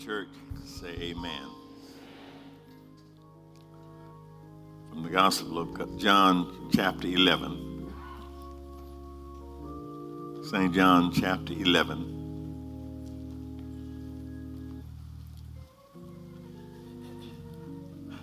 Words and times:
church 0.00 0.28
say 0.64 0.88
amen. 0.88 1.46
From 4.88 5.02
the 5.02 5.10
Gospel 5.10 5.58
of 5.58 5.98
John, 5.98 6.70
chapter 6.72 7.06
11. 7.06 7.92
St. 10.42 10.74
John, 10.74 11.12
chapter 11.12 11.52
11. 11.52 12.16
I 18.10 18.14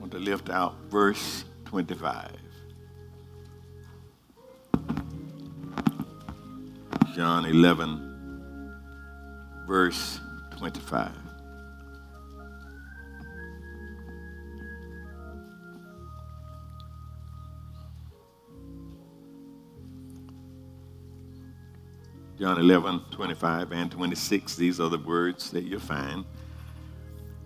want 0.00 0.12
to 0.12 0.18
lift 0.18 0.48
out 0.48 0.76
verse 0.88 1.44
25. 1.66 2.30
John 7.14 7.44
11, 7.44 8.15
verse 9.66 10.20
25. 10.56 11.10
John 22.38 22.58
11, 22.58 23.00
25 23.10 23.72
and 23.72 23.90
26, 23.90 24.56
these 24.56 24.78
are 24.78 24.90
the 24.90 24.98
words 24.98 25.50
that 25.52 25.64
you 25.64 25.80
find. 25.80 26.24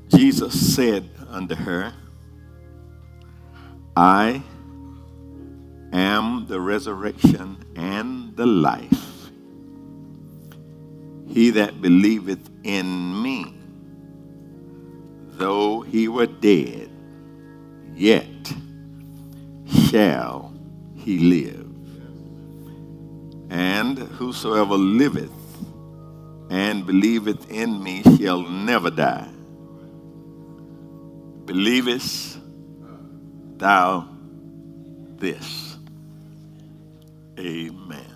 Jesus 0.09 0.74
said 0.74 1.09
unto 1.29 1.55
her, 1.55 1.93
I 3.96 4.43
am 5.93 6.46
the 6.48 6.60
resurrection 6.60 7.65
and 7.77 8.37
the 8.37 8.46
life. 8.46 8.99
He 11.30 11.51
that 11.51 11.80
believeth 11.80 12.51
in 12.65 13.23
me, 13.23 13.55
though 15.38 15.80
he 15.80 16.09
were 16.09 16.27
dead, 16.27 16.91
yet 17.95 18.52
shall 19.88 20.52
he 20.96 21.19
live. 21.19 21.66
And 23.49 23.99
whosoever 23.99 24.74
liveth 24.74 25.30
and 26.51 26.85
believeth 26.85 27.49
in 27.49 27.82
me 27.82 28.02
shall 28.16 28.43
never 28.43 28.91
die. 28.91 29.29
Believest 31.45 32.38
thou 33.57 34.09
this? 35.16 35.76
Amen. 37.38 38.10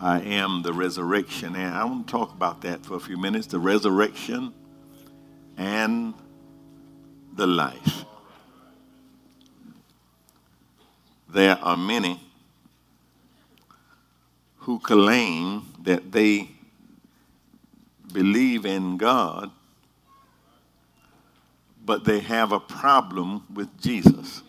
I 0.00 0.20
am 0.20 0.62
the 0.62 0.72
resurrection. 0.72 1.54
And 1.54 1.74
I 1.74 1.84
want 1.84 2.06
to 2.06 2.10
talk 2.10 2.32
about 2.32 2.62
that 2.62 2.84
for 2.86 2.96
a 2.96 3.00
few 3.00 3.18
minutes 3.18 3.46
the 3.46 3.58
resurrection 3.58 4.54
and 5.58 6.14
the 7.36 7.46
life. 7.46 8.04
There 11.28 11.58
are 11.58 11.76
many 11.76 12.18
who 14.58 14.78
claim 14.78 15.66
that 15.82 16.12
they 16.12 16.50
believe 18.12 18.64
in 18.64 18.96
God, 18.96 19.50
but 21.84 22.04
they 22.04 22.20
have 22.20 22.52
a 22.52 22.60
problem 22.60 23.44
with 23.52 23.80
Jesus. 23.80 24.42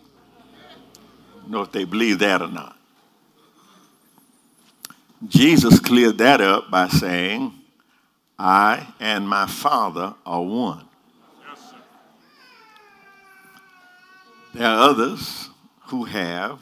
know 1.46 1.62
if 1.62 1.72
they 1.72 1.84
believe 1.84 2.18
that 2.20 2.40
or 2.40 2.48
not. 2.48 2.81
Jesus 5.28 5.78
cleared 5.78 6.18
that 6.18 6.40
up 6.40 6.70
by 6.70 6.88
saying, 6.88 7.52
I 8.38 8.86
and 8.98 9.28
my 9.28 9.46
Father 9.46 10.14
are 10.26 10.42
one. 10.42 10.84
Yes, 11.46 11.74
there 14.54 14.66
are 14.66 14.90
others 14.90 15.48
who 15.86 16.04
have, 16.04 16.58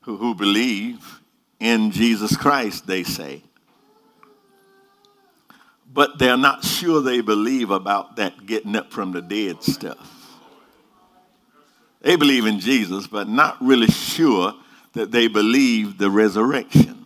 who, 0.00 0.16
who 0.16 0.34
believe 0.34 1.20
in 1.60 1.92
Jesus 1.92 2.36
Christ, 2.36 2.86
they 2.86 3.04
say. 3.04 3.42
But 5.92 6.18
they're 6.18 6.36
not 6.36 6.64
sure 6.64 7.00
they 7.00 7.20
believe 7.20 7.70
about 7.70 8.16
that 8.16 8.44
getting 8.46 8.74
up 8.74 8.90
from 8.90 9.12
the 9.12 9.22
dead 9.22 9.62
stuff. 9.62 10.10
They 12.00 12.16
believe 12.16 12.44
in 12.44 12.58
Jesus, 12.58 13.06
but 13.06 13.28
not 13.28 13.56
really 13.62 13.86
sure 13.86 14.54
that 14.94 15.12
they 15.12 15.28
believe 15.28 15.96
the 15.96 16.10
resurrection. 16.10 17.03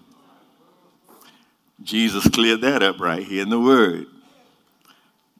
Jesus 1.89 2.29
cleared 2.29 2.61
that 2.61 2.83
up 2.83 3.01
right 3.01 3.23
here 3.23 3.43
in 3.43 3.49
the 3.49 3.59
Word. 3.59 4.09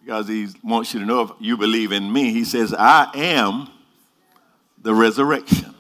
Because 0.01 0.27
he 0.27 0.49
wants 0.63 0.95
you 0.95 1.01
to 1.01 1.05
know 1.05 1.21
if 1.21 1.31
you 1.41 1.59
believe 1.59 1.93
in 1.93 2.11
me, 2.11 2.33
he 2.33 2.43
says, 2.43 2.73
I 2.73 3.11
am 3.15 3.69
the 4.81 4.95
resurrection. 4.95 5.75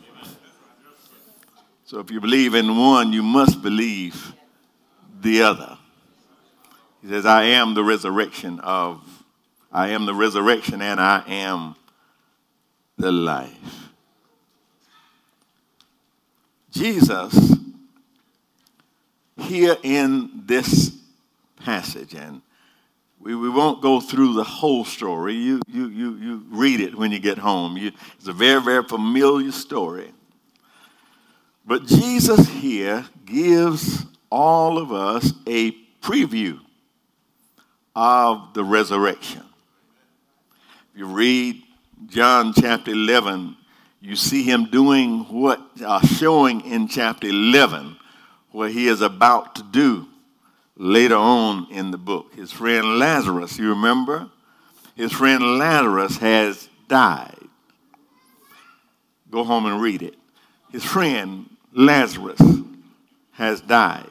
So 1.86 2.00
if 2.00 2.10
you 2.10 2.20
believe 2.20 2.54
in 2.54 2.76
one, 2.76 3.14
you 3.14 3.22
must 3.22 3.62
believe 3.62 4.34
the 5.22 5.40
other. 5.40 5.78
He 7.00 7.08
says, 7.08 7.24
I 7.24 7.44
am 7.44 7.72
the 7.72 7.82
resurrection 7.82 8.60
of, 8.60 9.02
I 9.72 9.88
am 9.88 10.04
the 10.04 10.14
resurrection 10.14 10.82
and 10.82 11.00
I 11.00 11.22
am 11.26 11.76
the 12.98 13.10
life. 13.10 13.88
Jesus 16.70 17.57
here 19.38 19.76
in 19.82 20.42
this 20.46 20.96
passage, 21.64 22.14
and 22.14 22.42
we, 23.20 23.34
we 23.34 23.48
won't 23.48 23.82
go 23.82 24.00
through 24.00 24.34
the 24.34 24.44
whole 24.44 24.84
story. 24.84 25.34
You, 25.34 25.60
you, 25.68 25.88
you, 25.88 26.14
you 26.16 26.44
read 26.50 26.80
it 26.80 26.94
when 26.94 27.12
you 27.12 27.18
get 27.18 27.38
home. 27.38 27.76
You, 27.76 27.92
it's 28.16 28.28
a 28.28 28.32
very, 28.32 28.62
very 28.62 28.84
familiar 28.84 29.52
story. 29.52 30.12
But 31.66 31.86
Jesus 31.86 32.48
here 32.48 33.04
gives 33.26 34.06
all 34.30 34.78
of 34.78 34.92
us 34.92 35.32
a 35.46 35.72
preview 36.00 36.60
of 37.94 38.54
the 38.54 38.64
resurrection. 38.64 39.42
If 40.94 41.00
you 41.00 41.06
read 41.06 41.62
John 42.06 42.54
chapter 42.54 42.92
11, 42.92 43.56
you 44.00 44.16
see 44.16 44.44
him 44.44 44.70
doing 44.70 45.24
what, 45.24 45.60
uh, 45.84 46.00
showing 46.06 46.60
in 46.62 46.88
chapter 46.88 47.26
11 47.26 47.96
what 48.50 48.72
he 48.72 48.88
is 48.88 49.00
about 49.00 49.54
to 49.56 49.62
do 49.62 50.06
later 50.76 51.16
on 51.16 51.66
in 51.70 51.90
the 51.90 51.98
book. 51.98 52.34
His 52.34 52.52
friend 52.52 52.98
Lazarus, 52.98 53.58
you 53.58 53.70
remember? 53.70 54.30
His 54.94 55.12
friend 55.12 55.58
Lazarus 55.58 56.16
has 56.18 56.68
died. 56.88 57.36
Go 59.30 59.44
home 59.44 59.66
and 59.66 59.80
read 59.80 60.02
it. 60.02 60.14
His 60.72 60.84
friend 60.84 61.48
Lazarus 61.72 62.40
has 63.32 63.60
died. 63.60 64.08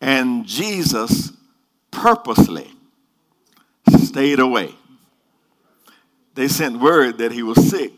And 0.00 0.46
Jesus 0.46 1.32
purposely 1.90 2.70
stayed 3.98 4.38
away. 4.38 4.74
They 6.34 6.48
sent 6.48 6.80
word 6.80 7.18
that 7.18 7.32
he 7.32 7.42
was 7.42 7.68
sick. 7.68 7.92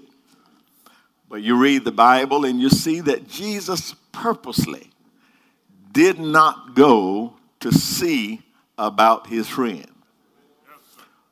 But 1.29 1.43
you 1.43 1.57
read 1.57 1.85
the 1.85 1.93
Bible 1.93 2.45
and 2.45 2.61
you 2.61 2.71
see 2.71 3.01
that 3.01 3.29
Jesus 3.29 3.95
purposely 4.13 4.91
did 5.93 6.19
not 6.19 6.75
go 6.75 7.35
to 7.61 7.73
see 7.73 8.43
about 8.79 9.27
his 9.27 9.49
friend. 9.49 9.91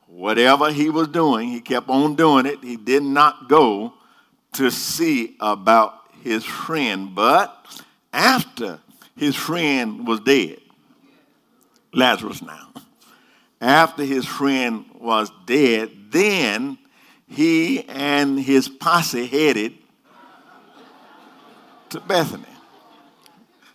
Whatever 0.07 0.71
he 0.71 0.89
was 0.89 1.07
doing, 1.07 1.49
he 1.49 1.61
kept 1.61 1.89
on 1.89 2.15
doing 2.15 2.45
it. 2.45 2.63
He 2.63 2.77
did 2.77 3.03
not 3.03 3.47
go 3.47 3.93
to 4.53 4.71
see 4.71 5.35
about 5.39 5.93
his 6.23 6.43
friend. 6.43 7.13
But 7.13 7.83
after 8.11 8.79
his 9.15 9.35
friend 9.35 10.07
was 10.07 10.21
dead, 10.21 10.59
Lazarus 11.93 12.41
now, 12.41 12.69
after 13.61 14.03
his 14.03 14.25
friend 14.25 14.85
was 14.93 15.31
dead, 15.45 15.91
then 16.11 16.77
he 17.27 17.87
and 17.87 18.39
his 18.39 18.67
posse 18.67 19.27
headed 19.27 19.73
to 21.89 21.99
Bethany. 21.99 22.43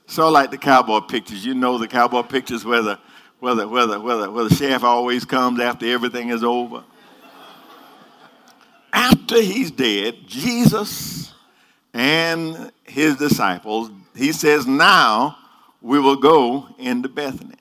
So 0.07 0.29
like 0.29 0.51
the 0.51 0.59
cowboy 0.59 1.01
pictures. 1.01 1.45
You 1.45 1.55
know 1.55 1.79
the 1.79 1.89
cowboy 1.89 2.23
pictures 2.23 2.65
where 2.65 2.83
the, 2.83 2.99
where 3.39 3.55
the, 3.55 3.69
where 3.69 3.87
the, 3.87 4.01
where 4.01 4.17
the, 4.17 4.31
where 4.31 4.45
the 4.45 4.55
chef 4.55 4.83
always 4.83 5.25
comes 5.25 5.61
after 5.61 5.87
everything 5.87 6.31
is 6.31 6.43
over. 6.43 6.83
After 8.93 9.41
he's 9.41 9.71
dead, 9.71 10.17
Jesus 10.27 11.33
and 11.95 12.73
his 12.85 13.17
disciples, 13.17 13.91
he 14.17 14.33
says, 14.33 14.67
now 14.67 15.37
we 15.81 16.01
will 16.01 16.17
go 16.17 16.67
into 16.79 17.09
Bethany. 17.09 17.55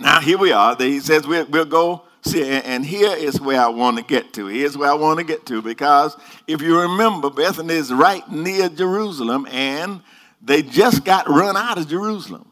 Now 0.00 0.20
here 0.20 0.38
we 0.38 0.52
are. 0.52 0.74
He 0.76 1.00
says 1.00 1.26
we'll, 1.26 1.46
we'll 1.46 1.64
go 1.64 2.04
see, 2.22 2.48
and 2.48 2.84
here 2.84 3.14
is 3.16 3.40
where 3.40 3.60
I 3.60 3.68
want 3.68 3.96
to 3.98 4.02
get 4.02 4.32
to. 4.34 4.46
Here's 4.46 4.76
where 4.76 4.90
I 4.90 4.94
want 4.94 5.18
to 5.18 5.24
get 5.24 5.46
to 5.46 5.62
because 5.62 6.16
if 6.46 6.60
you 6.62 6.80
remember, 6.80 7.30
Bethany 7.30 7.74
is 7.74 7.92
right 7.92 8.28
near 8.30 8.68
Jerusalem, 8.68 9.46
and 9.50 10.00
they 10.42 10.62
just 10.62 11.04
got 11.04 11.28
run 11.28 11.56
out 11.56 11.78
of 11.78 11.88
Jerusalem. 11.88 12.50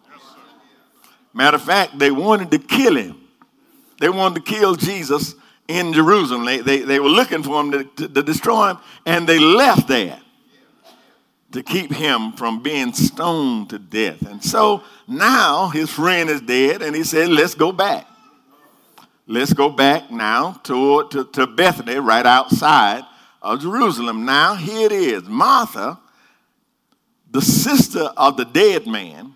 Matter 1.33 1.57
of 1.57 1.63
fact, 1.63 1.99
they 1.99 2.11
wanted 2.11 2.51
to 2.53 2.59
kill 2.59 2.97
him. 2.97 3.21
They 4.01 4.09
wanted 4.09 4.45
to 4.45 4.53
kill 4.53 4.75
Jesus 4.75 5.35
in 5.69 5.93
Jerusalem. 5.93 6.45
They, 6.45 6.59
they, 6.59 6.79
they 6.81 7.01
were 7.01 7.09
looking 7.09 7.43
for 7.43 7.61
him 7.61 7.73
to, 7.73 7.85
to, 7.85 8.09
to 8.09 8.23
destroy 8.23 8.71
him, 8.71 8.79
and 9.05 9.27
they 9.27 9.39
left 9.39 9.89
there 9.89 10.19
to 11.53 11.63
keep 11.63 11.93
him 11.93 12.33
from 12.33 12.63
being 12.63 12.93
stoned 12.93 13.71
to 13.71 13.79
death. 13.79 14.23
And 14.23 14.43
so 14.43 14.83
now 15.07 15.69
his 15.69 15.91
friend 15.91 16.29
is 16.29 16.41
dead, 16.41 16.83
and 16.83 16.95
he 16.95 17.05
said, 17.05 17.29
Let's 17.29 17.55
go 17.55 17.73
back. 17.73 18.07
Let's 19.29 19.53
go 19.53 19.69
back 19.69 20.11
now 20.11 20.53
to, 20.65 21.09
to, 21.09 21.25
to 21.25 21.47
Bethany, 21.49 21.97
right 21.97 22.25
outside 22.25 23.03
of 23.43 23.61
Jerusalem. 23.61 24.25
Now, 24.25 24.55
here 24.55 24.87
it 24.87 24.93
is 24.93 25.25
Martha, 25.25 25.99
the 27.33 27.43
sister 27.43 28.05
of 28.17 28.37
the 28.37 28.45
dead 28.45 28.87
man, 28.87 29.35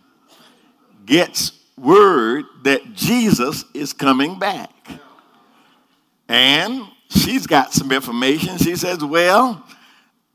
gets 1.07 1.53
word 1.77 2.45
that 2.63 2.95
Jesus 2.95 3.65
is 3.75 3.93
coming 3.93 4.39
back. 4.39 4.71
And 6.29 6.85
she's 7.09 7.49
got 7.49 7.73
some 7.73 7.91
information. 7.91 8.59
She 8.59 8.77
says, 8.77 9.05
Well, 9.05 9.67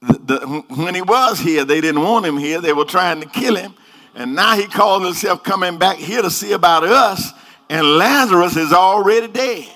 the, 0.02 0.14
the, 0.14 0.64
when 0.76 0.96
he 0.96 1.02
was 1.02 1.40
here, 1.40 1.64
they 1.64 1.80
didn't 1.80 2.02
want 2.02 2.26
him 2.26 2.38
here. 2.38 2.60
They 2.60 2.74
were 2.74 2.84
trying 2.84 3.22
to 3.22 3.28
kill 3.28 3.56
him. 3.56 3.74
And 4.16 4.36
now 4.36 4.58
he 4.58 4.68
calls 4.68 5.04
himself 5.04 5.44
coming 5.44 5.78
back 5.78 5.98
here 5.98 6.22
to 6.22 6.30
see 6.30 6.52
about 6.52 6.84
us. 6.84 7.32
And 7.70 7.98
Lazarus 7.98 8.56
is 8.56 8.72
already 8.72 9.28
dead. 9.28 9.70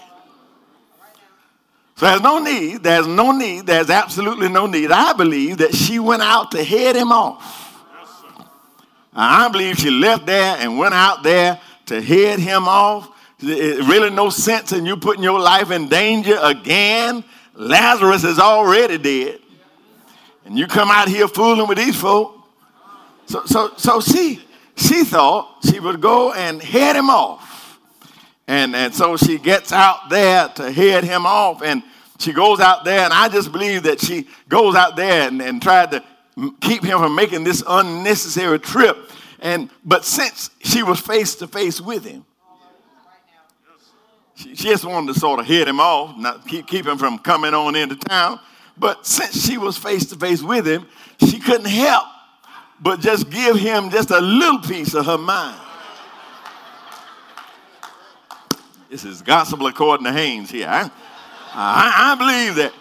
So 1.95 2.05
there's 2.05 2.21
no 2.21 2.39
need, 2.39 2.81
there's 2.81 3.07
no 3.07 3.31
need, 3.33 3.65
there's 3.65 3.89
absolutely 3.89 4.47
no 4.47 4.67
need. 4.67 4.89
I 4.89 5.11
believe 5.11 5.57
that 5.57 5.75
she 5.75 5.99
went 5.99 6.21
out 6.21 6.51
to 6.51 6.63
head 6.63 6.95
him 6.95 7.11
off. 7.11 7.67
I 9.13 9.49
believe 9.49 9.77
she 9.77 9.89
left 9.89 10.25
there 10.25 10.55
and 10.59 10.77
went 10.77 10.93
out 10.93 11.23
there 11.23 11.59
to 11.87 12.01
head 12.01 12.39
him 12.39 12.69
off. 12.69 13.09
It 13.41 13.85
really 13.87 14.09
no 14.11 14.29
sense 14.29 14.71
in 14.71 14.85
you 14.85 14.95
putting 14.95 15.23
your 15.23 15.39
life 15.39 15.71
in 15.71 15.89
danger 15.89 16.37
again. 16.41 17.23
Lazarus 17.53 18.23
is 18.23 18.39
already 18.39 18.97
dead. 18.97 19.39
And 20.45 20.57
you 20.57 20.67
come 20.67 20.89
out 20.89 21.09
here 21.09 21.27
fooling 21.27 21.67
with 21.67 21.77
these 21.77 21.99
folk. 21.99 22.33
So, 23.25 23.45
so, 23.45 23.71
so 23.75 23.99
she, 23.99 24.41
she 24.75 25.03
thought 25.03 25.57
she 25.69 25.79
would 25.79 25.99
go 25.99 26.31
and 26.31 26.61
head 26.61 26.95
him 26.95 27.09
off. 27.09 27.48
And, 28.49 28.75
and 28.75 28.93
so 28.93 29.15
she 29.15 29.37
gets 29.37 29.71
out 29.71 30.09
there 30.09 30.47
to 30.47 30.71
head 30.71 31.03
him 31.03 31.27
off. 31.27 31.61
And 31.61 31.83
she 32.17 32.33
goes 32.33 32.59
out 32.59 32.83
there, 32.83 33.01
and 33.01 33.13
I 33.13 33.29
just 33.29 33.51
believe 33.51 33.83
that 33.83 34.01
she 34.01 34.27
goes 34.49 34.73
out 34.73 34.95
there 34.95 35.27
and, 35.27 35.39
and 35.39 35.61
tried 35.61 35.91
to 35.91 36.03
keep 36.59 36.83
him 36.83 36.97
from 36.97 37.15
making 37.15 37.43
this 37.43 37.63
unnecessary 37.67 38.57
trip. 38.57 39.11
And 39.39 39.69
but 39.85 40.03
since 40.03 40.49
she 40.63 40.81
was 40.81 40.99
face 40.99 41.35
to 41.35 41.47
face 41.47 41.79
with 41.79 42.03
him, 42.03 42.25
she, 44.33 44.55
she 44.55 44.69
just 44.69 44.83
wanted 44.83 45.13
to 45.13 45.19
sort 45.19 45.39
of 45.39 45.45
head 45.45 45.67
him 45.67 45.79
off, 45.79 46.17
not 46.17 46.47
keep, 46.47 46.65
keep 46.65 46.87
him 46.87 46.97
from 46.97 47.19
coming 47.19 47.53
on 47.53 47.75
into 47.75 47.95
town. 47.95 48.39
But 48.75 49.05
since 49.05 49.45
she 49.45 49.59
was 49.59 49.77
face 49.77 50.07
to 50.07 50.15
face 50.15 50.41
with 50.41 50.65
him, 50.65 50.87
she 51.19 51.39
couldn't 51.39 51.67
help 51.67 52.05
but 52.81 52.99
just 52.99 53.29
give 53.29 53.57
him 53.57 53.89
just 53.89 54.09
a 54.09 54.19
little 54.19 54.59
piece 54.59 54.93
of 54.93 55.05
her 55.05 55.17
mind. 55.17 55.59
This 58.89 59.05
is 59.05 59.21
gospel 59.21 59.67
according 59.67 60.05
to 60.05 60.11
Haynes 60.11 60.49
here. 60.49 60.67
I, 60.67 60.91
I, 61.53 62.15
believe 62.15 62.55
that, 62.55 62.73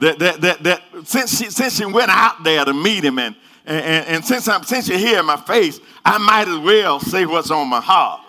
that, 0.00 0.18
that, 0.18 0.40
that, 0.42 0.62
that 0.62 1.06
since, 1.08 1.38
she, 1.38 1.50
since 1.50 1.76
she 1.76 1.86
went 1.86 2.10
out 2.10 2.44
there 2.44 2.62
to 2.64 2.74
meet 2.74 3.02
him 3.02 3.18
and, 3.18 3.34
and, 3.64 4.06
and 4.06 4.24
since, 4.24 4.48
I'm, 4.48 4.64
since 4.64 4.86
you're 4.86 4.98
here 4.98 5.20
in 5.20 5.24
my 5.24 5.38
face, 5.38 5.80
I 6.04 6.18
might 6.18 6.46
as 6.46 6.58
well 6.58 7.00
say 7.00 7.24
what's 7.24 7.50
on 7.50 7.68
my 7.68 7.80
heart. 7.80 8.20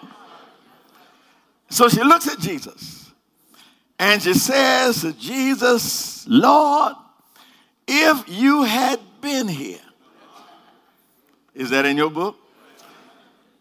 So 1.70 1.90
she 1.90 2.02
looks 2.02 2.28
at 2.30 2.40
Jesus 2.40 3.12
and 4.00 4.22
she 4.22 4.34
says 4.34 5.02
to 5.02 5.12
Jesus, 5.12 6.26
Lord, 6.30 6.96
if 7.86 8.24
you 8.30 8.64
had 8.64 9.02
been 9.20 9.50
here, 9.50 9.80
is 11.54 11.72
that 11.72 11.86
in 11.86 11.98
your 11.98 12.10
book? 12.10 12.38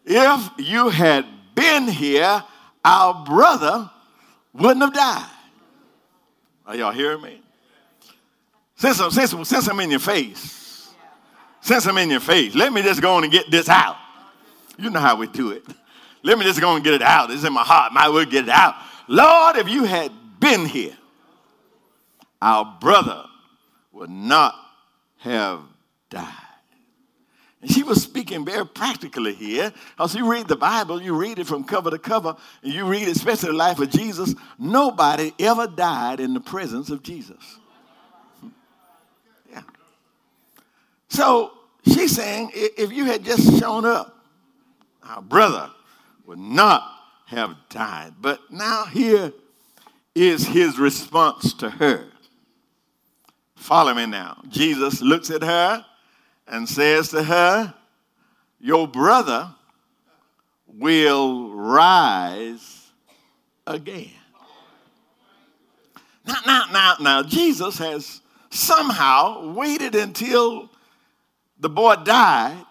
If 0.05 0.51
you 0.59 0.89
had 0.89 1.27
been 1.57 1.89
here, 1.89 2.45
our 2.87 3.25
brother 3.25 3.91
wouldn't 4.55 4.81
have 4.81 4.95
died. 4.95 5.31
Are 6.67 6.77
y'all 6.77 6.93
hearing 6.93 7.21
me? 7.21 7.41
Since 8.77 9.01
I'm, 9.01 9.11
since, 9.11 9.49
since 9.49 9.69
I'm 9.69 9.81
in 9.81 9.91
your 9.91 10.01
face, 10.01 10.89
since 11.61 11.87
I'm 11.87 11.99
in 11.99 12.11
your 12.11 12.21
face, 12.21 12.55
let 12.55 12.73
me 12.73 12.83
just 12.83 13.03
go 13.03 13.17
on 13.17 13.25
and 13.25 13.33
get 13.33 13.51
this 13.51 13.69
out. 13.69 13.97
You 14.79 14.91
know 14.91 15.01
how 15.01 15.17
we 15.17 15.27
do 15.27 15.51
it. 15.51 15.65
Let 16.23 16.39
me 16.39 16.45
just 16.45 16.61
go 16.61 16.77
and 16.77 16.85
get 16.85 16.95
it 16.95 17.03
out. 17.03 17.31
It's 17.31 17.45
in 17.45 17.53
my 17.53 17.65
heart. 17.65 17.93
My 17.93 18.09
word, 18.09 18.31
get 18.31 18.45
it 18.45 18.51
out. 18.51 18.77
Lord, 19.09 19.57
if 19.57 19.69
you 19.69 19.85
had 19.85 20.13
been 20.39 20.67
here, 20.67 20.97
our 22.41 22.77
brother 22.81 23.25
would 23.93 24.11
not 24.11 24.55
have 25.19 25.61
died. 26.09 26.46
She 27.65 27.83
was 27.83 28.03
speaking 28.03 28.45
very 28.45 28.67
practically 28.67 29.35
here. 29.35 29.73
Because 29.97 30.15
you 30.15 30.31
read 30.31 30.47
the 30.47 30.57
Bible, 30.57 31.01
you 31.01 31.17
read 31.17 31.39
it 31.39 31.47
from 31.47 31.65
cover 31.65 31.91
to 31.91 31.99
cover, 31.99 32.37
and 32.63 32.73
you 32.73 32.85
read 32.85 33.09
especially 33.09 33.51
the 33.51 33.57
life 33.57 33.79
of 33.79 33.91
Jesus. 33.91 34.35
Nobody 34.59 35.33
ever 35.39 35.67
died 35.67 36.21
in 36.21 36.35
the 36.35 36.41
presence 36.41 36.91
of 36.91 37.03
Jesus. 37.03 37.59
Yeah. 39.51 39.63
So 41.09 41.53
she's 41.85 42.15
saying 42.15 42.51
if 42.55 42.93
you 42.93 43.07
had 43.07 43.25
just 43.25 43.59
shown 43.59 43.85
up, 43.85 44.17
our 45.03 45.23
brother 45.23 45.71
would 46.27 46.39
not 46.39 46.83
have 47.27 47.57
died. 47.71 48.15
But 48.21 48.41
now 48.51 48.85
here 48.85 49.33
is 50.15 50.47
his 50.47 50.79
response 50.79 51.55
to 51.55 51.71
her. 51.71 52.07
Follow 53.57 53.95
me 53.95 54.07
now. 54.07 54.43
Jesus 54.49 55.01
looks 55.01 55.31
at 55.31 55.43
her 55.43 55.85
and 56.47 56.69
says 56.69 57.09
to 57.11 57.23
her, 57.23 57.75
Your 58.61 58.87
brother 58.87 59.55
will 60.67 61.51
rise 61.51 62.91
again. 63.67 64.11
Now, 66.27 66.41
now, 66.47 66.65
now, 66.73 66.97
now, 67.01 67.23
Jesus 67.23 67.79
has 67.79 68.21
somehow 68.51 69.53
waited 69.53 69.95
until 69.95 70.71
the 71.59 71.69
boy 71.69 71.97
died 71.97 72.65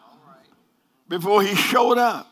before 1.07 1.41
he 1.41 1.55
showed 1.55 1.97
up. 1.97 2.27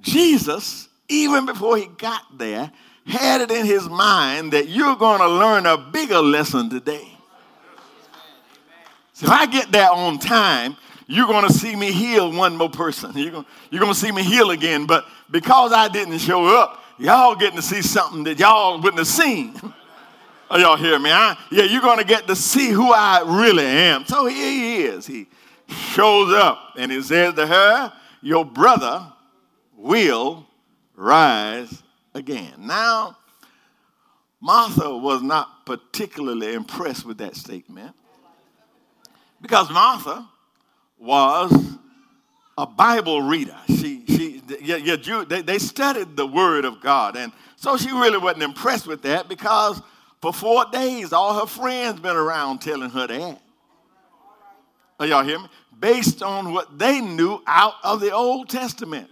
Jesus, 0.00 0.88
even 1.08 1.46
before 1.46 1.76
he 1.76 1.86
got 1.86 2.22
there, 2.36 2.72
had 3.06 3.40
it 3.42 3.50
in 3.50 3.66
his 3.66 3.88
mind 3.88 4.52
that 4.52 4.68
you're 4.68 4.96
going 4.96 5.20
to 5.20 5.28
learn 5.28 5.66
a 5.66 5.76
bigger 5.76 6.20
lesson 6.20 6.70
today. 6.70 7.16
If 9.22 9.28
I 9.28 9.46
get 9.46 9.70
there 9.70 9.90
on 9.90 10.18
time, 10.18 10.76
you're 11.06 11.26
going 11.26 11.46
to 11.46 11.52
see 11.52 11.76
me 11.76 11.92
heal 11.92 12.32
one 12.32 12.56
more 12.56 12.70
person. 12.70 13.12
You're 13.16 13.32
going, 13.32 13.46
you're 13.70 13.80
going 13.80 13.92
to 13.92 13.98
see 13.98 14.12
me 14.12 14.22
heal 14.22 14.50
again. 14.50 14.86
But 14.86 15.04
because 15.30 15.72
I 15.72 15.88
didn't 15.88 16.18
show 16.18 16.46
up, 16.46 16.82
y'all 16.98 17.34
getting 17.34 17.56
to 17.56 17.62
see 17.62 17.82
something 17.82 18.24
that 18.24 18.38
y'all 18.38 18.80
wouldn't 18.80 18.98
have 18.98 19.06
seen. 19.06 19.60
Are 20.50 20.58
y'all 20.58 20.76
hear 20.76 20.98
me? 20.98 21.10
Huh? 21.10 21.34
Yeah, 21.50 21.64
you're 21.64 21.82
going 21.82 21.98
to 21.98 22.04
get 22.04 22.26
to 22.28 22.36
see 22.36 22.70
who 22.70 22.92
I 22.92 23.22
really 23.26 23.64
am. 23.64 24.06
So 24.06 24.26
here 24.26 24.50
he 24.50 24.82
is. 24.84 25.06
He 25.06 25.26
shows 25.68 26.32
up 26.32 26.74
and 26.76 26.90
he 26.90 27.02
says 27.02 27.34
to 27.34 27.46
her, 27.46 27.92
Your 28.22 28.44
brother 28.44 29.12
will 29.76 30.46
rise 30.96 31.82
again. 32.14 32.54
Now, 32.58 33.16
Martha 34.40 34.96
was 34.96 35.22
not 35.22 35.66
particularly 35.66 36.54
impressed 36.54 37.04
with 37.04 37.18
that 37.18 37.36
statement 37.36 37.94
because 39.40 39.70
Martha 39.70 40.28
was 40.98 41.52
a 42.58 42.66
Bible 42.66 43.22
reader. 43.22 43.56
She, 43.68 44.04
she, 44.06 44.42
yeah, 44.60 44.76
yeah, 44.76 44.96
Jew, 44.96 45.24
they, 45.24 45.42
they 45.42 45.58
studied 45.58 46.16
the 46.16 46.26
Word 46.26 46.64
of 46.64 46.80
God, 46.80 47.16
and 47.16 47.32
so 47.56 47.76
she 47.76 47.90
really 47.90 48.18
wasn't 48.18 48.42
impressed 48.42 48.86
with 48.86 49.02
that 49.02 49.28
because 49.28 49.80
for 50.20 50.32
four 50.32 50.66
days 50.70 51.12
all 51.12 51.38
her 51.38 51.46
friends 51.46 52.00
been 52.00 52.16
around 52.16 52.60
telling 52.60 52.90
her 52.90 53.06
that. 53.06 53.40
Are 54.98 55.06
y'all 55.06 55.24
hear 55.24 55.38
me? 55.38 55.46
Based 55.78 56.22
on 56.22 56.52
what 56.52 56.78
they 56.78 57.00
knew 57.00 57.42
out 57.46 57.74
of 57.82 58.00
the 58.00 58.10
Old 58.10 58.50
Testament. 58.50 59.08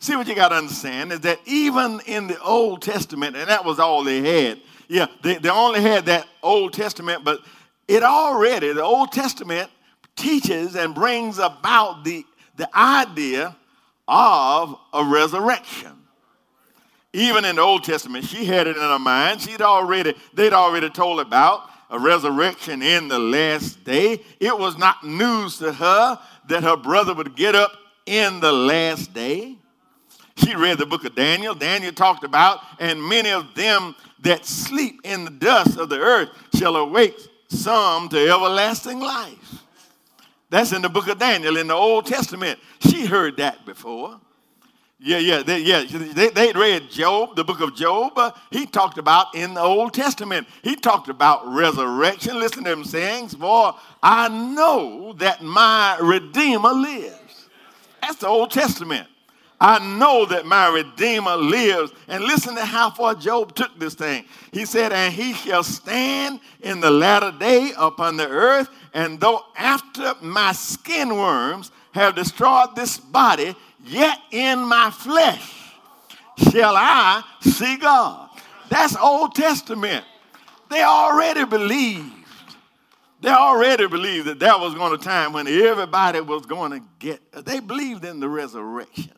See, 0.00 0.16
what 0.16 0.26
you 0.26 0.34
got 0.34 0.48
to 0.48 0.54
understand 0.54 1.12
is 1.12 1.20
that 1.20 1.40
even 1.44 2.00
in 2.06 2.28
the 2.28 2.40
Old 2.40 2.80
Testament, 2.80 3.36
and 3.36 3.48
that 3.48 3.64
was 3.64 3.78
all 3.78 4.04
they 4.04 4.46
had. 4.46 4.60
Yeah, 4.88 5.06
they, 5.22 5.34
they 5.34 5.50
only 5.50 5.82
had 5.82 6.06
that 6.06 6.26
Old 6.42 6.72
Testament, 6.72 7.22
but 7.22 7.40
it 7.88 8.02
already, 8.02 8.72
the 8.72 8.84
Old 8.84 9.10
Testament 9.12 9.70
teaches 10.14 10.76
and 10.76 10.94
brings 10.94 11.38
about 11.38 12.04
the, 12.04 12.24
the 12.56 12.68
idea 12.76 13.56
of 14.06 14.78
a 14.92 15.04
resurrection. 15.04 15.92
Even 17.14 17.46
in 17.46 17.56
the 17.56 17.62
Old 17.62 17.84
Testament, 17.84 18.26
she 18.26 18.44
had 18.44 18.66
it 18.66 18.76
in 18.76 18.82
her 18.82 18.98
mind. 18.98 19.40
She'd 19.40 19.62
already, 19.62 20.14
they'd 20.34 20.52
already 20.52 20.90
told 20.90 21.20
about 21.20 21.70
a 21.90 21.98
resurrection 21.98 22.82
in 22.82 23.08
the 23.08 23.18
last 23.18 23.82
day. 23.84 24.22
It 24.38 24.56
was 24.56 24.76
not 24.76 25.04
news 25.04 25.56
to 25.58 25.72
her 25.72 26.18
that 26.48 26.62
her 26.62 26.76
brother 26.76 27.14
would 27.14 27.34
get 27.34 27.54
up 27.54 27.72
in 28.04 28.40
the 28.40 28.52
last 28.52 29.14
day. 29.14 29.56
She 30.36 30.54
read 30.54 30.78
the 30.78 30.86
book 30.86 31.04
of 31.04 31.14
Daniel. 31.14 31.54
Daniel 31.54 31.92
talked 31.92 32.24
about, 32.24 32.60
and 32.78 33.02
many 33.02 33.30
of 33.30 33.54
them 33.54 33.94
that 34.20 34.44
sleep 34.44 35.00
in 35.04 35.24
the 35.24 35.30
dust 35.30 35.78
of 35.78 35.88
the 35.88 35.98
earth 35.98 36.28
shall 36.54 36.76
awake 36.76 37.16
some 37.48 38.08
to 38.10 38.18
everlasting 38.18 39.00
life. 39.00 39.62
That's 40.50 40.72
in 40.72 40.82
the 40.82 40.88
book 40.88 41.08
of 41.08 41.18
Daniel 41.18 41.56
in 41.56 41.66
the 41.66 41.74
Old 41.74 42.06
Testament. 42.06 42.58
She 42.80 43.04
heard 43.06 43.36
that 43.36 43.66
before. 43.66 44.18
Yeah, 45.00 45.18
yeah, 45.18 45.42
they, 45.42 45.60
yeah. 45.60 45.84
They, 45.86 46.30
they 46.30 46.52
read 46.52 46.90
Job, 46.90 47.36
the 47.36 47.44
book 47.44 47.60
of 47.60 47.76
Job. 47.76 48.14
Uh, 48.16 48.32
he 48.50 48.66
talked 48.66 48.98
about 48.98 49.32
in 49.34 49.54
the 49.54 49.60
Old 49.60 49.94
Testament. 49.94 50.48
He 50.62 50.74
talked 50.74 51.08
about 51.08 51.46
resurrection. 51.46 52.40
Listen 52.40 52.64
to 52.64 52.70
them 52.70 52.84
sayings. 52.84 53.34
For 53.34 53.74
I 54.02 54.28
know 54.28 55.12
that 55.14 55.40
my 55.40 55.98
Redeemer 56.00 56.72
lives. 56.72 57.48
That's 58.02 58.16
the 58.16 58.26
Old 58.26 58.50
Testament. 58.50 59.06
I 59.60 59.78
know 59.98 60.24
that 60.26 60.46
my 60.46 60.68
Redeemer 60.68 61.36
lives. 61.36 61.92
And 62.06 62.24
listen 62.24 62.54
to 62.54 62.64
how 62.64 62.90
far 62.90 63.14
Job 63.14 63.54
took 63.54 63.78
this 63.78 63.94
thing. 63.94 64.24
He 64.52 64.64
said, 64.64 64.92
And 64.92 65.12
he 65.12 65.32
shall 65.32 65.64
stand 65.64 66.40
in 66.60 66.80
the 66.80 66.90
latter 66.90 67.32
day 67.38 67.72
upon 67.76 68.16
the 68.16 68.28
earth, 68.28 68.68
and 68.94 69.20
though 69.20 69.42
after 69.56 70.14
my 70.22 70.52
skin 70.52 71.16
worms 71.16 71.70
have 71.92 72.14
destroyed 72.14 72.76
this 72.76 72.98
body, 72.98 73.54
yet 73.84 74.18
in 74.30 74.60
my 74.60 74.90
flesh 74.90 75.54
shall 76.50 76.74
I 76.76 77.22
see 77.40 77.76
God. 77.76 78.30
That's 78.68 78.96
Old 78.96 79.34
Testament. 79.34 80.04
They 80.70 80.82
already 80.82 81.44
believed. 81.44 82.12
They 83.20 83.30
already 83.30 83.88
believed 83.88 84.26
that 84.26 84.38
there 84.38 84.56
was 84.58 84.74
going 84.74 84.96
to 84.96 85.02
time 85.02 85.32
when 85.32 85.48
everybody 85.48 86.20
was 86.20 86.46
going 86.46 86.70
to 86.72 86.86
get, 87.00 87.20
they 87.44 87.58
believed 87.58 88.04
in 88.04 88.20
the 88.20 88.28
resurrection. 88.28 89.17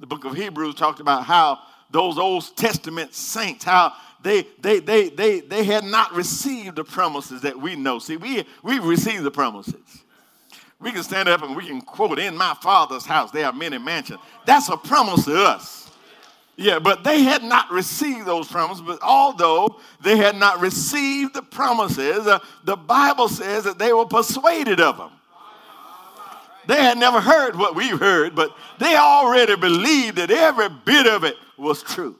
The 0.00 0.06
book 0.06 0.24
of 0.24 0.34
Hebrews 0.34 0.74
talked 0.74 1.00
about 1.00 1.24
how 1.24 1.58
those 1.90 2.18
Old 2.18 2.56
Testament 2.56 3.14
saints, 3.14 3.64
how 3.64 3.92
they, 4.22 4.46
they, 4.60 4.80
they, 4.80 5.08
they, 5.08 5.40
they 5.40 5.64
had 5.64 5.84
not 5.84 6.12
received 6.12 6.76
the 6.76 6.84
promises 6.84 7.42
that 7.42 7.58
we 7.58 7.76
know. 7.76 7.98
See, 7.98 8.16
we, 8.16 8.44
we 8.62 8.78
received 8.78 9.24
the 9.24 9.30
promises. 9.30 10.04
We 10.80 10.92
can 10.92 11.02
stand 11.02 11.28
up 11.28 11.42
and 11.42 11.56
we 11.56 11.66
can 11.66 11.80
quote, 11.80 12.18
In 12.18 12.36
my 12.36 12.54
father's 12.62 13.04
house 13.04 13.30
there 13.30 13.46
are 13.46 13.52
many 13.52 13.78
mansions. 13.78 14.20
That's 14.46 14.68
a 14.68 14.76
promise 14.76 15.24
to 15.24 15.42
us. 15.42 15.90
Yeah, 16.56 16.80
but 16.80 17.04
they 17.04 17.22
had 17.22 17.44
not 17.44 17.70
received 17.70 18.26
those 18.26 18.48
promises. 18.48 18.82
But 18.84 19.00
although 19.02 19.76
they 20.02 20.16
had 20.16 20.36
not 20.36 20.60
received 20.60 21.34
the 21.34 21.42
promises, 21.42 22.26
uh, 22.26 22.40
the 22.64 22.76
Bible 22.76 23.28
says 23.28 23.64
that 23.64 23.78
they 23.78 23.92
were 23.92 24.06
persuaded 24.06 24.80
of 24.80 24.98
them. 24.98 25.10
They 26.68 26.82
had 26.82 26.98
never 26.98 27.18
heard 27.18 27.56
what 27.56 27.74
we've 27.74 27.98
heard, 27.98 28.34
but 28.34 28.54
they 28.78 28.94
already 28.94 29.56
believed 29.56 30.18
that 30.18 30.30
every 30.30 30.68
bit 30.68 31.06
of 31.06 31.24
it 31.24 31.34
was 31.56 31.82
true. 31.82 32.14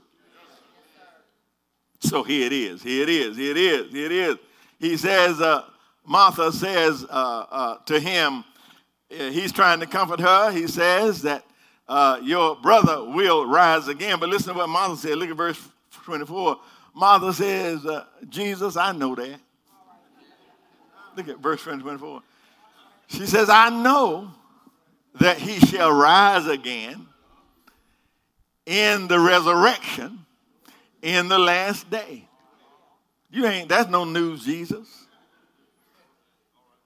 So 2.01 2.23
here 2.23 2.47
it 2.47 2.53
is. 2.55 2.83
Here 2.83 3.03
it 3.03 3.11
is. 3.11 3.37
Here 3.37 3.51
it 3.51 3.59
is. 3.59 3.93
Here 3.93 4.07
it 4.07 4.13
is. 4.13 4.37
He 4.81 4.97
says, 4.97 5.39
uh, 5.43 5.65
Martha 6.07 6.51
says 6.51 7.05
uh, 7.05 7.47
uh, 7.51 7.77
to 7.85 8.01
him, 8.01 8.43
uh, 9.13 9.25
he's 9.29 9.53
trying 9.53 9.81
to 9.81 9.87
comfort 9.87 10.21
her. 10.21 10.51
He 10.51 10.67
says 10.67 11.21
that 11.23 11.45
uh, 11.87 12.19
your 12.23 12.57
brother 12.57 13.05
will 13.05 13.45
rise 13.45 13.87
again. 13.89 14.19
But 14.19 14.31
listen 14.31 14.55
to 14.55 14.61
what 14.61 14.71
Martha 14.71 14.97
said. 14.97 15.19
Look 15.19 15.29
at 15.29 15.37
verse 15.37 15.61
24. 16.05 16.59
Martha 16.95 17.35
says, 17.35 17.85
uh, 17.85 18.07
Jesus, 18.31 18.79
I 18.79 18.93
know 18.93 19.15
that. 19.15 19.41
Look 21.19 21.29
at 21.29 21.37
verse 21.39 21.63
24. 21.63 22.23
She 23.09 23.27
says, 23.27 23.51
I 23.51 23.69
know 23.69 24.33
that 25.21 25.39
he 25.39 25.59
shall 25.61 25.93
rise 25.93 26.47
again 26.47 27.07
in 28.67 29.09
the 29.09 29.19
resurrection 29.19 30.25
in 31.03 31.29
the 31.29 31.39
last 31.39 31.91
day. 31.91 32.25
You 33.31 33.47
ain't, 33.47 33.69
that's 33.69 33.91
no 33.91 34.05
news, 34.05 34.45
Jesus. 34.45 35.07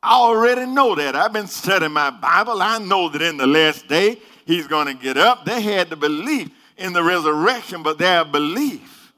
I 0.03 0.15
already 0.15 0.67
know 0.67 0.95
that. 0.97 1.15
I've 1.15 1.33
been 1.33 1.47
studying 1.47 1.93
my 1.93 2.11
Bible. 2.11 2.61
I 2.61 2.79
know 2.79 3.09
that 3.09 3.23
in 3.23 3.37
the 3.37 3.47
last 3.47 3.87
day 3.87 4.19
he's 4.47 4.67
going 4.67 4.87
to 4.87 4.95
get 4.95 5.17
up. 5.17 5.45
They 5.45 5.61
had 5.61 5.91
the 5.91 5.97
belief 5.97 6.51
in 6.77 6.93
the 6.93 7.03
resurrection, 7.03 7.83
but 7.83 7.99
their 7.99 8.25
belief, 8.25 9.13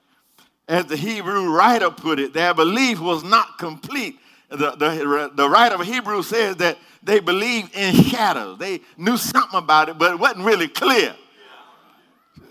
as 0.68 0.84
the 0.86 0.96
Hebrew 0.96 1.50
writer 1.54 1.90
put 1.90 2.18
it, 2.18 2.34
their 2.34 2.52
belief 2.52 3.00
was 3.00 3.24
not 3.24 3.58
complete. 3.58 4.18
The, 4.50 4.72
the, 4.76 5.30
the 5.34 5.48
writer 5.48 5.76
of 5.76 5.82
Hebrew 5.82 6.22
says 6.22 6.56
that 6.56 6.78
they 7.02 7.20
believed 7.20 7.74
in 7.74 7.94
shadows. 7.94 8.58
They 8.58 8.80
knew 8.96 9.16
something 9.16 9.58
about 9.58 9.88
it, 9.88 9.98
but 9.98 10.12
it 10.12 10.18
wasn't 10.18 10.44
really 10.44 10.68
clear. 10.68 11.14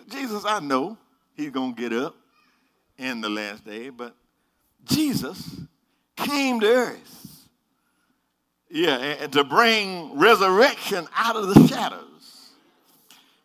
Jesus, 0.09 0.43
I 0.45 0.59
know 0.59 0.97
he's 1.35 1.49
going 1.49 1.75
to 1.75 1.81
get 1.81 1.93
up 1.93 2.15
in 2.97 3.21
the 3.21 3.29
last 3.29 3.65
day, 3.65 3.89
but 3.89 4.15
Jesus 4.85 5.59
came 6.15 6.59
to 6.59 6.67
earth 6.67 7.23
yeah, 8.73 8.97
and 8.97 9.31
to 9.33 9.43
bring 9.43 10.17
resurrection 10.17 11.07
out 11.15 11.35
of 11.35 11.53
the 11.53 11.67
shadows 11.67 12.49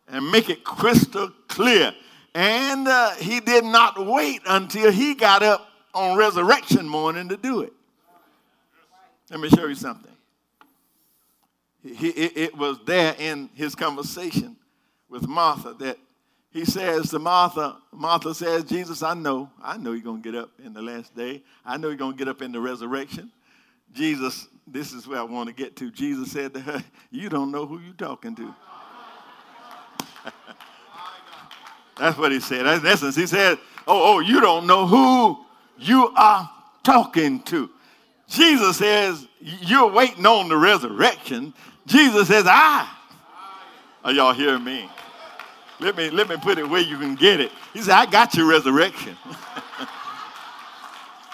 and 0.09 0.31
make 0.31 0.49
it 0.49 0.65
crystal 0.65 1.31
clear. 1.49 1.93
And 2.35 2.89
uh, 2.89 3.11
he 3.17 3.41
did 3.41 3.65
not 3.65 4.07
wait 4.07 4.41
until 4.47 4.91
he 4.91 5.15
got 5.15 5.43
up 5.43 5.69
on 5.93 6.17
resurrection 6.17 6.89
morning 6.89 7.29
to 7.29 7.37
do 7.37 7.61
it. 7.61 7.75
Let 9.31 9.41
me 9.41 9.49
show 9.49 9.67
you 9.67 9.75
something. 9.75 10.13
He, 11.83 12.09
it, 12.09 12.37
it 12.37 12.57
was 12.57 12.79
there 12.87 13.15
in 13.19 13.51
his 13.55 13.75
conversation 13.75 14.57
with 15.09 15.27
Martha 15.27 15.75
that 15.75 15.99
he 16.51 16.65
says 16.65 17.11
to 17.11 17.19
Martha, 17.19 17.77
Martha 17.93 18.35
says, 18.35 18.65
Jesus, 18.65 19.03
I 19.03 19.15
know, 19.15 19.51
I 19.63 19.77
know 19.77 19.93
you're 19.93 20.03
going 20.03 20.23
to 20.23 20.33
get 20.33 20.39
up 20.39 20.51
in 20.65 20.73
the 20.73 20.83
last 20.83 21.15
day. 21.15 21.43
I 21.65 21.77
know 21.77 21.89
you're 21.89 21.97
going 21.97 22.13
to 22.13 22.19
get 22.19 22.29
up 22.29 22.43
in 22.43 22.53
the 22.53 22.61
resurrection. 22.61 23.31
Jesus 23.93 24.49
this 24.73 24.93
is 24.93 25.07
where 25.07 25.19
I 25.19 25.23
want 25.23 25.49
to 25.49 25.55
get 25.55 25.77
to. 25.77 25.91
Jesus 25.91 26.33
said 26.33 26.53
to 26.55 26.61
her, 26.61 26.85
You 27.11 27.29
don't 27.29 27.51
know 27.51 27.67
who 27.67 27.81
you're 27.81 27.95
talking 27.95 28.35
to. 28.37 28.55
That's 31.99 32.17
what 32.19 32.33
he 32.33 32.41
said. 32.41 32.67
In 32.67 32.87
essence, 32.87 33.17
he 33.17 33.27
said, 33.27 33.59
Oh, 33.87 34.17
oh, 34.17 34.21
you 34.21 34.41
don't 34.41 34.67
know 34.67 34.87
who 34.87 35.45
you 35.79 36.13
are 36.17 36.51
talking 36.85 37.43
to. 37.45 37.71
Jesus 38.29 38.77
says, 38.77 39.27
You're 39.41 39.91
waiting 39.91 40.27
on 40.27 40.49
the 40.49 40.57
resurrection. 40.57 41.55
Jesus 41.87 42.29
says, 42.29 42.45
I. 42.47 42.89
Are 44.05 44.13
y'all 44.13 44.33
hearing 44.33 44.63
me? 44.63 44.89
Let 45.81 45.97
me, 45.97 46.11
let 46.11 46.29
me 46.29 46.37
put 46.37 46.59
it 46.59 46.69
where 46.69 46.81
you 46.81 46.99
can 46.99 47.15
get 47.15 47.41
it. 47.41 47.51
He 47.73 47.81
said, 47.81 47.95
I 47.95 48.07
got 48.07 48.35
your 48.35 48.47
resurrection. 48.47 49.17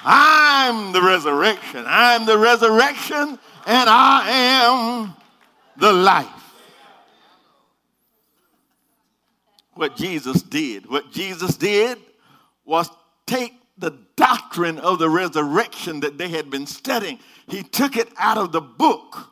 I'm 0.05 0.93
the 0.93 1.01
resurrection. 1.01 1.85
I'm 1.87 2.27
the 2.27 2.37
resurrection, 2.37 3.39
and 3.67 3.89
I 3.89 4.29
am 4.29 5.15
the 5.79 5.93
life. 5.93 6.29
What 9.73 9.97
Jesus 9.97 10.43
did, 10.43 10.89
what 10.89 11.11
Jesus 11.11 11.57
did 11.57 11.99
was 12.65 12.89
take 13.27 13.55
the 13.79 13.99
doctrine 14.17 14.79
of 14.79 14.99
the 14.99 15.09
resurrection 15.09 16.01
that 16.01 16.19
they 16.19 16.29
had 16.29 16.51
been 16.51 16.67
studying, 16.67 17.19
he 17.49 17.63
took 17.63 17.97
it 17.97 18.09
out 18.17 18.39
of 18.39 18.53
the 18.53 18.61
book 18.61 19.31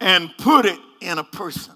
and 0.00 0.36
put 0.38 0.66
it 0.66 0.78
in 1.00 1.18
a 1.18 1.24
person. 1.24 1.74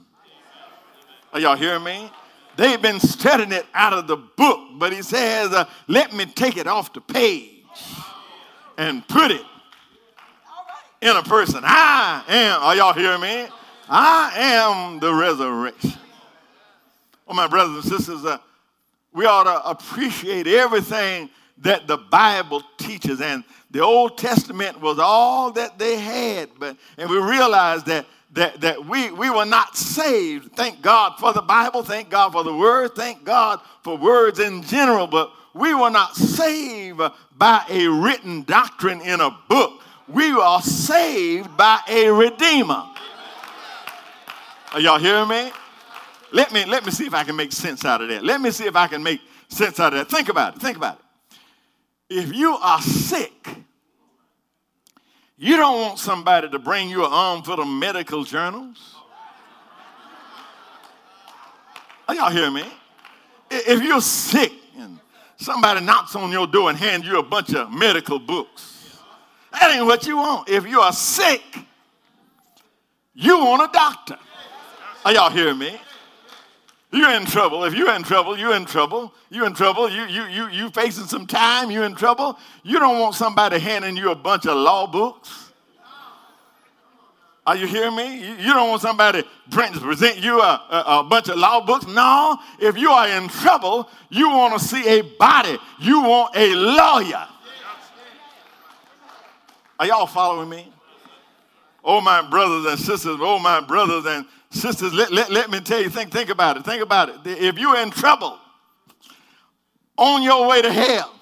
Are 1.33 1.41
y'all 1.41 1.57
hearing 1.57 1.85
me? 1.85 2.11
They've 2.57 2.81
been 2.81 3.01
studying 3.01 3.53
it 3.53 3.67
out 3.75 3.93
of 3.93 4.07
the 4.07 4.17
book, 4.17 4.61
but 4.79 4.93
he 4.93 5.03
says, 5.03 5.53
uh, 5.53 5.67
let 5.89 6.13
me 6.13 6.25
take 6.25 6.57
it 6.57 6.67
off 6.67 6.93
the 6.93 7.01
page 7.01 7.51
and 8.79 9.07
put 9.07 9.31
it 9.31 9.43
in 11.03 11.15
a 11.15 11.23
person. 11.23 11.61
I 11.63 12.25
am, 12.27 12.63
are 12.63 12.75
y'all 12.75 12.95
hearing 12.95 13.21
me? 13.21 13.49
I 13.89 14.33
am 14.35 14.99
the 14.99 15.13
resurrection. 15.13 15.93
Oh, 17.29 17.35
my 17.35 17.47
brothers 17.47 17.85
and 17.85 17.99
sisters, 17.99 18.25
uh, 18.25 18.39
we 19.17 19.25
ought 19.25 19.45
to 19.45 19.67
appreciate 19.67 20.47
everything 20.47 21.31
that 21.63 21.87
the 21.87 21.97
Bible 21.97 22.63
teaches. 22.77 23.23
And 23.23 23.45
the 23.71 23.81
Old 23.81 24.19
Testament 24.19 24.79
was 24.81 24.99
all 24.99 25.51
that 25.53 25.79
they 25.79 25.97
had. 25.97 26.51
But, 26.59 26.77
and 26.99 27.09
we 27.09 27.19
realize 27.19 27.83
that 27.85 28.05
that, 28.33 28.61
that 28.61 28.85
we, 28.85 29.11
we 29.13 29.31
were 29.31 29.47
not 29.47 29.75
saved. 29.75 30.55
Thank 30.55 30.83
God 30.83 31.15
for 31.19 31.33
the 31.33 31.41
Bible. 31.41 31.83
Thank 31.83 32.11
God 32.11 32.33
for 32.33 32.45
the 32.45 32.55
Word. 32.55 32.95
Thank 32.95 33.25
God 33.25 33.61
for 33.83 33.97
words 33.97 34.39
in 34.39 34.63
general. 34.63 35.07
But 35.07 35.33
we 35.55 35.73
were 35.75 35.89
not 35.89 36.15
saved 36.15 37.01
by 37.39 37.65
a 37.71 37.87
written 37.87 38.43
doctrine 38.43 39.01
in 39.01 39.23
a 39.23 39.31
book. 39.49 39.81
We 40.09 40.31
are 40.33 40.61
saved 40.61 41.57
by 41.57 41.81
a 41.89 42.11
Redeemer. 42.11 42.85
Are 44.75 44.81
y'all 44.81 44.99
hearing 44.99 45.29
me? 45.29 45.51
Let 46.33 46.53
me, 46.53 46.65
let 46.65 46.85
me 46.85 46.91
see 46.91 47.07
if 47.07 47.15
I 47.15 47.25
can 47.25 47.37
make 47.37 47.53
sense 47.53 47.85
out 47.85 48.01
of 48.01 48.09
that. 48.09 48.25
Let 48.25 48.41
me 48.41 48.51
see 48.51 48.67
if 48.67 48.77
I 48.77 48.87
can 48.89 49.03
make 49.03 49.21
sense 49.49 49.79
out 49.79 49.93
of 49.93 49.99
that. 50.01 50.15
Think 50.15 50.29
about 50.29 50.57
it. 50.57 50.61
Think 50.61 50.77
about 50.77 50.99
it. 50.99 52.19
if 52.19 52.35
you 52.35 52.57
are 52.57 52.81
sick, 52.81 53.49
you 55.39 55.57
don't 55.57 55.81
want 55.81 55.99
somebody 55.99 56.49
to 56.49 56.59
bring 56.59 56.89
you 56.89 57.05
an 57.05 57.13
armful 57.13 57.61
of 57.61 57.69
medical 57.69 58.25
journals. 58.25 58.95
Are 62.09 62.15
y'all 62.15 62.31
hear 62.31 62.51
me? 62.51 62.65
If 63.51 63.83
you're 63.83 64.01
sick 64.01 64.53
and 64.79 64.99
somebody 65.37 65.85
knocks 65.85 66.15
on 66.17 66.31
your 66.33 66.47
door 66.47 66.71
and 66.71 66.79
hands 66.79 67.07
you 67.07 67.19
a 67.19 67.23
bunch 67.23 67.55
of 67.55 67.71
medical 67.71 68.19
books, 68.19 68.99
that 69.53 69.75
ain't 69.75 69.87
what 69.87 70.07
you 70.07 70.17
want. 70.17 70.49
If 70.49 70.67
you 70.67 70.81
are 70.81 70.93
sick, 70.93 71.43
you 73.15 73.39
want 73.39 73.69
a 73.69 73.73
doctor. 73.73 74.19
Are 75.05 75.13
y'all 75.13 75.31
hearing 75.31 75.59
me? 75.59 75.79
You're 76.93 77.13
in 77.13 77.27
trouble. 77.27 77.65
If 77.65 77.75
you're 77.75 77.95
in 77.95 78.03
trouble, 78.03 78.39
you're 78.39 78.55
in 78.55 78.65
trouble. 78.65 79.13
You're 79.29 79.47
in 79.47 79.55
trouble. 79.55 79.91
You, 79.91 80.05
you, 80.07 80.25
you, 80.25 80.49
you 80.49 80.71
facing 80.71 81.07
some 81.07 81.27
time. 81.27 81.71
You're 81.71 81.85
in 81.85 81.95
trouble. 81.95 82.39
You 82.63 82.79
don't 82.79 83.01
want 83.01 83.15
somebody 83.15 83.59
handing 83.59 83.97
you 83.97 84.11
a 84.11 84.15
bunch 84.15 84.47
of 84.47 84.57
law 84.57 84.87
books. 84.87 85.47
Are 87.47 87.55
you 87.55 87.67
hearing 87.67 87.95
me? 87.95 88.19
You 88.43 88.53
don't 88.53 88.71
want 88.71 88.83
somebody 88.83 89.23
present 89.51 90.19
you 90.19 90.41
a, 90.41 90.45
a, 90.45 90.85
a, 91.01 91.05
bunch 91.05 91.29
of 91.29 91.37
law 91.37 91.65
books. 91.65 91.87
No, 91.87 92.39
if 92.59 92.77
you 92.77 92.91
are 92.91 93.07
in 93.09 93.29
trouble, 93.29 93.89
you 94.11 94.29
want 94.29 94.59
to 94.59 94.65
see 94.65 94.99
a 94.99 95.03
body. 95.03 95.57
You 95.79 96.01
want 96.03 96.35
a 96.35 96.55
lawyer. 96.55 97.29
Are 99.79 99.87
y'all 99.87 100.07
following 100.07 100.49
me? 100.49 100.73
Oh, 101.85 102.01
my 102.01 102.29
brothers 102.29 102.73
and 102.73 102.81
sisters, 102.81 103.19
oh, 103.21 103.39
my 103.39 103.61
brothers 103.61 104.07
and 104.07 104.27
sisters, 104.51 104.93
let, 104.93 105.13
let, 105.13 105.31
let 105.31 105.51
me 105.51 105.61
tell 105.61 105.81
you, 105.81 105.91
think, 105.91 106.11
think 106.11 106.31
about 106.31 106.57
it. 106.57 106.65
Think 106.65 106.83
about 106.83 107.09
it. 107.09 107.17
If 107.25 107.59
you're 107.59 107.79
in 107.79 107.91
trouble, 107.91 108.39
on 109.99 110.23
your 110.23 110.49
way 110.49 110.63
to 110.63 110.73
hell, 110.73 111.13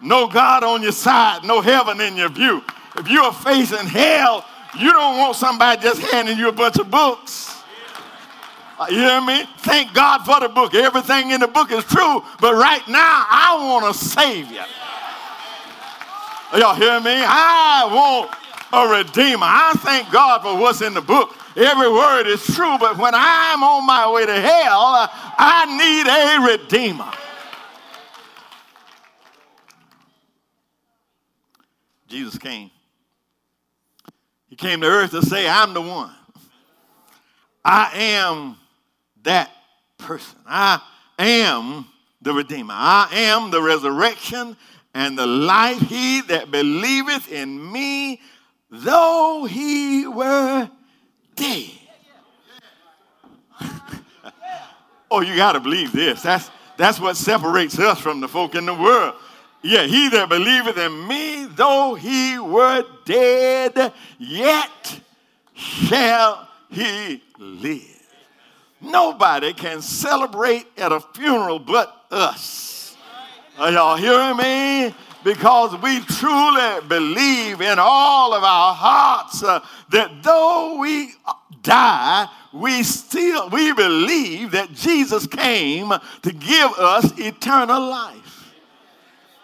no 0.00 0.26
God 0.28 0.62
on 0.64 0.82
your 0.82 0.92
side, 0.92 1.44
no 1.44 1.60
heaven 1.60 2.00
in 2.00 2.16
your 2.16 2.28
view. 2.28 2.62
If 2.96 3.08
you 3.08 3.22
are 3.22 3.32
facing 3.32 3.86
hell, 3.86 4.44
you 4.78 4.92
don't 4.92 5.18
want 5.18 5.36
somebody 5.36 5.82
just 5.82 6.00
handing 6.00 6.38
you 6.38 6.48
a 6.48 6.52
bunch 6.52 6.78
of 6.78 6.90
books. 6.90 7.62
Uh, 8.78 8.86
you 8.90 8.98
hear 8.98 9.20
me? 9.22 9.44
Thank 9.58 9.94
God 9.94 10.24
for 10.24 10.38
the 10.38 10.48
book. 10.48 10.74
Everything 10.74 11.30
in 11.30 11.40
the 11.40 11.48
book 11.48 11.70
is 11.70 11.82
true, 11.84 12.22
but 12.40 12.54
right 12.54 12.86
now 12.88 13.24
I 13.28 13.56
want 13.58 13.86
a 13.86 13.98
Savior. 13.98 14.66
Y'all 16.54 16.74
hear 16.74 17.00
me? 17.00 17.12
I 17.14 17.88
want 17.90 18.30
a 18.76 18.98
Redeemer. 18.98 19.46
I 19.46 19.72
thank 19.78 20.12
God 20.12 20.42
for 20.42 20.56
what's 20.60 20.82
in 20.82 20.94
the 20.94 21.00
book. 21.00 21.34
Every 21.56 21.90
word 21.90 22.26
is 22.26 22.44
true, 22.54 22.76
but 22.78 22.98
when 22.98 23.14
I'm 23.14 23.62
on 23.62 23.86
my 23.86 24.10
way 24.10 24.26
to 24.26 24.40
hell, 24.40 24.80
uh, 24.80 25.08
I 25.10 25.64
need 25.76 26.06
a 26.06 26.52
Redeemer. 26.52 27.10
Jesus 32.08 32.38
came 32.38 32.70
he 34.56 34.68
came 34.68 34.80
to 34.80 34.86
earth 34.86 35.10
to 35.10 35.22
say, 35.22 35.46
I'm 35.46 35.74
the 35.74 35.82
one. 35.82 36.14
I 37.64 37.90
am 37.94 38.56
that 39.22 39.50
person. 39.98 40.38
I 40.46 40.80
am 41.18 41.86
the 42.22 42.32
Redeemer. 42.32 42.72
I 42.74 43.08
am 43.12 43.50
the 43.50 43.60
resurrection 43.60 44.56
and 44.94 45.18
the 45.18 45.26
life. 45.26 45.78
He 45.80 46.22
that 46.22 46.50
believeth 46.50 47.30
in 47.30 47.70
me, 47.70 48.22
though 48.70 49.46
he 49.48 50.06
were 50.06 50.70
dead. 51.34 51.70
oh, 55.10 55.20
you 55.20 55.36
got 55.36 55.52
to 55.52 55.60
believe 55.60 55.92
this. 55.92 56.22
That's, 56.22 56.50
that's 56.76 57.00
what 57.00 57.16
separates 57.16 57.78
us 57.78 58.00
from 58.00 58.20
the 58.20 58.28
folk 58.28 58.54
in 58.54 58.66
the 58.66 58.74
world. 58.74 59.14
Yeah, 59.62 59.84
he 59.84 60.08
that 60.10 60.28
believeth 60.28 60.78
in 60.78 61.08
me, 61.08 61.46
though 61.46 61.94
he 61.94 62.38
were 62.38 62.84
dead, 63.04 63.92
yet 64.18 65.00
shall 65.54 66.48
he 66.70 67.22
live. 67.38 67.82
Nobody 68.80 69.52
can 69.54 69.82
celebrate 69.82 70.66
at 70.76 70.92
a 70.92 71.00
funeral 71.00 71.58
but 71.58 72.04
us. 72.10 72.96
Are 73.58 73.72
y'all 73.72 73.96
hearing 73.96 74.36
me? 74.36 74.94
Because 75.26 75.76
we 75.82 75.98
truly 76.02 76.86
believe 76.86 77.60
in 77.60 77.80
all 77.80 78.32
of 78.32 78.44
our 78.44 78.72
hearts 78.72 79.42
uh, 79.42 79.58
that 79.90 80.22
though 80.22 80.78
we 80.78 81.14
die, 81.62 82.28
we 82.52 82.84
still 82.84 83.50
we 83.50 83.72
believe 83.72 84.52
that 84.52 84.72
Jesus 84.72 85.26
came 85.26 85.92
to 86.22 86.32
give 86.32 86.70
us 86.78 87.18
eternal 87.18 87.80
life. 87.90 88.54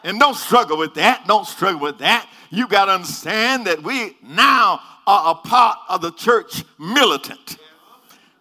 And 0.04 0.20
don't 0.20 0.36
struggle 0.36 0.78
with 0.78 0.94
that. 0.94 1.26
Don't 1.26 1.48
struggle 1.48 1.80
with 1.80 1.98
that. 1.98 2.28
You 2.50 2.68
got 2.68 2.84
to 2.84 2.92
understand 2.92 3.66
that 3.66 3.82
we 3.82 4.16
now 4.22 4.78
are 5.04 5.32
a 5.32 5.34
part 5.34 5.78
of 5.88 6.00
the 6.00 6.12
church 6.12 6.62
militant. 6.78 7.56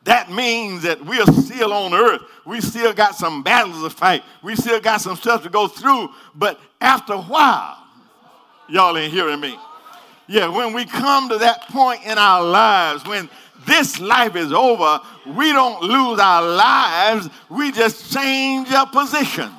That 0.04 0.32
means 0.32 0.84
that 0.84 1.06
we 1.06 1.20
are 1.20 1.32
still 1.32 1.74
on 1.74 1.94
earth. 1.94 2.22
We 2.46 2.60
still 2.60 2.94
got 2.94 3.16
some 3.16 3.44
battles 3.44 3.84
to 3.84 3.90
fight. 3.90 4.24
We 4.42 4.56
still 4.56 4.80
got 4.80 5.02
some 5.02 5.16
stuff 5.16 5.44
to 5.44 5.50
go 5.50 5.68
through. 5.68 6.10
But 6.34 6.60
after 6.80 7.14
a 7.14 7.22
while, 7.22 7.78
y'all 8.68 8.98
ain't 8.98 9.14
hearing 9.14 9.40
me. 9.40 9.58
Yeah, 10.28 10.48
when 10.48 10.74
we 10.74 10.86
come 10.86 11.30
to 11.30 11.38
that 11.40 11.68
point 11.70 12.04
in 12.06 12.18
our 12.18 12.44
lives, 12.44 13.06
when 13.06 13.30
this 13.68 14.00
life 14.00 14.36
is 14.36 14.52
over, 14.52 15.02
we 15.28 15.52
don't 15.52 15.84
lose 15.84 16.20
our 16.20 16.42
lives, 16.42 17.30
we 17.50 17.72
just 17.72 18.12
change 18.12 18.72
our 18.72 18.88
position 18.88 19.52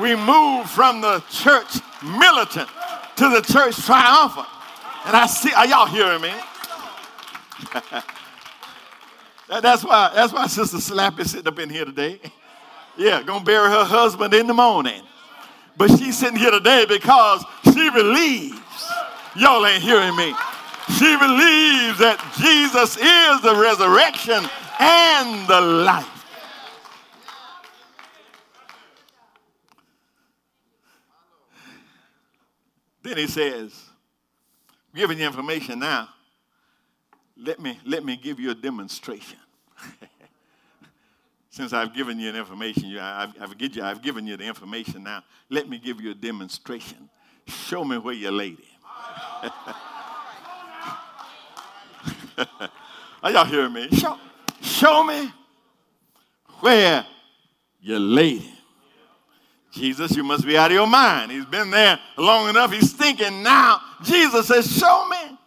we 0.00 0.16
move 0.16 0.70
from 0.70 1.00
the 1.00 1.22
church 1.30 1.80
militant 2.02 2.68
to 3.16 3.28
the 3.28 3.40
church 3.40 3.76
triumphant. 3.84 4.46
And 5.04 5.16
I 5.16 5.26
see, 5.26 5.52
are 5.52 5.66
y'all 5.66 5.86
hearing 5.86 6.22
me? 6.22 6.32
that's 9.60 9.84
why 9.84 10.10
that's 10.14 10.32
why 10.32 10.46
Sister 10.46 10.78
Slappy 10.78 11.26
sitting 11.26 11.48
up 11.48 11.58
in 11.58 11.68
here 11.68 11.84
today. 11.84 12.20
Yeah, 12.96 13.22
gonna 13.22 13.44
bury 13.44 13.68
her 13.70 13.84
husband 13.84 14.34
in 14.34 14.46
the 14.46 14.54
morning. 14.54 15.02
But 15.76 15.90
she's 15.98 16.18
sitting 16.18 16.36
here 16.36 16.50
today 16.50 16.84
because 16.86 17.44
she 17.64 17.90
believes. 17.90 18.60
Y'all 19.34 19.64
ain't 19.66 19.82
hearing 19.82 20.14
me. 20.14 20.34
She 20.98 21.16
believes 21.16 21.98
that 21.98 22.18
Jesus 22.38 22.96
is 22.96 23.40
the 23.40 23.56
resurrection 23.56 24.48
and 24.78 25.48
the 25.48 25.60
life. 25.60 26.08
Then 33.02 33.16
he 33.16 33.26
says, 33.26 33.74
giving 34.94 35.18
you 35.18 35.26
information 35.26 35.78
now, 35.78 36.08
let 37.36 37.58
me, 37.58 37.78
let 37.84 38.04
me 38.04 38.16
give 38.16 38.38
you 38.38 38.50
a 38.50 38.54
demonstration. 38.54 39.38
Since 41.50 41.72
I've 41.72 41.94
given 41.94 42.18
you 42.18 42.30
an 42.30 42.36
information, 42.36 42.86
you, 42.86 43.00
I've, 43.00 43.30
I've, 43.40 43.54
you, 43.58 43.82
I've 43.82 44.02
given 44.02 44.26
you 44.26 44.36
the 44.36 44.44
information 44.44 45.02
now, 45.02 45.22
let 45.50 45.68
me 45.68 45.78
give 45.78 46.00
you 46.00 46.12
a 46.12 46.14
demonstration. 46.14 47.08
Show 47.46 47.84
me 47.84 47.98
where 47.98 48.14
your 48.14 48.32
lady. 48.32 48.68
Are 53.22 53.30
y'all 53.30 53.44
hearing 53.44 53.72
me? 53.72 53.88
Show, 53.90 54.18
show 54.60 55.04
me 55.04 55.30
where 56.60 57.06
your 57.80 57.98
lady. 57.98 58.52
Jesus, 59.72 60.14
you 60.14 60.22
must 60.22 60.46
be 60.46 60.56
out 60.56 60.70
of 60.70 60.74
your 60.74 60.86
mind. 60.86 61.32
He's 61.32 61.46
been 61.46 61.70
there 61.70 61.98
long 62.18 62.48
enough. 62.50 62.72
He's 62.72 62.92
thinking 62.92 63.42
now. 63.42 63.80
Jesus 64.02 64.48
says, 64.48 64.70
Show 64.78 65.08
me. 65.08 65.38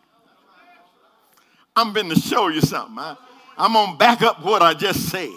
I'm 1.75 1.93
going 1.93 2.09
to 2.09 2.19
show 2.19 2.47
you 2.47 2.61
something. 2.61 2.97
I, 2.97 3.15
I'm 3.57 3.73
going 3.73 3.91
to 3.91 3.97
back 3.97 4.21
up 4.21 4.43
what 4.43 4.61
I 4.61 4.73
just 4.73 5.09
said. 5.09 5.33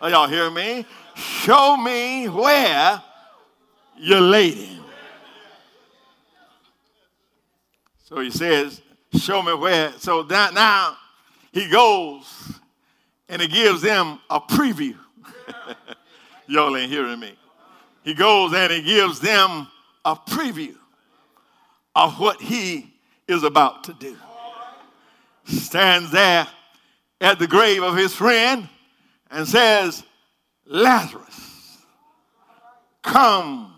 Are 0.00 0.10
y'all 0.10 0.28
hear 0.28 0.50
me? 0.50 0.86
Show 1.14 1.76
me 1.76 2.28
where 2.28 3.02
you're 3.96 4.20
lady. 4.20 4.80
So 8.04 8.20
he 8.20 8.30
says, 8.30 8.80
Show 9.18 9.42
me 9.42 9.54
where. 9.54 9.92
So 9.98 10.22
that 10.24 10.54
now 10.54 10.96
he 11.52 11.68
goes 11.68 12.52
and 13.28 13.42
he 13.42 13.48
gives 13.48 13.82
them 13.82 14.20
a 14.30 14.40
preview. 14.40 14.96
y'all 16.46 16.76
ain't 16.76 16.90
hearing 16.90 17.18
me 17.18 17.36
he 18.02 18.14
goes 18.14 18.52
and 18.54 18.72
he 18.72 18.82
gives 18.82 19.20
them 19.20 19.68
a 20.04 20.16
preview 20.16 20.74
of 21.94 22.18
what 22.18 22.40
he 22.40 22.92
is 23.28 23.42
about 23.42 23.84
to 23.84 23.92
do. 23.94 24.16
Stands 25.44 26.10
there 26.10 26.46
at 27.20 27.38
the 27.38 27.46
grave 27.46 27.82
of 27.82 27.96
his 27.96 28.14
friend 28.14 28.68
and 29.30 29.46
says, 29.46 30.02
Lazarus, 30.66 31.78
come 33.02 33.74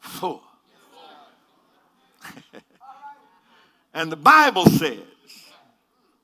forth. 0.00 0.40
and 3.94 4.10
the 4.10 4.16
Bible 4.16 4.66
says, 4.66 4.98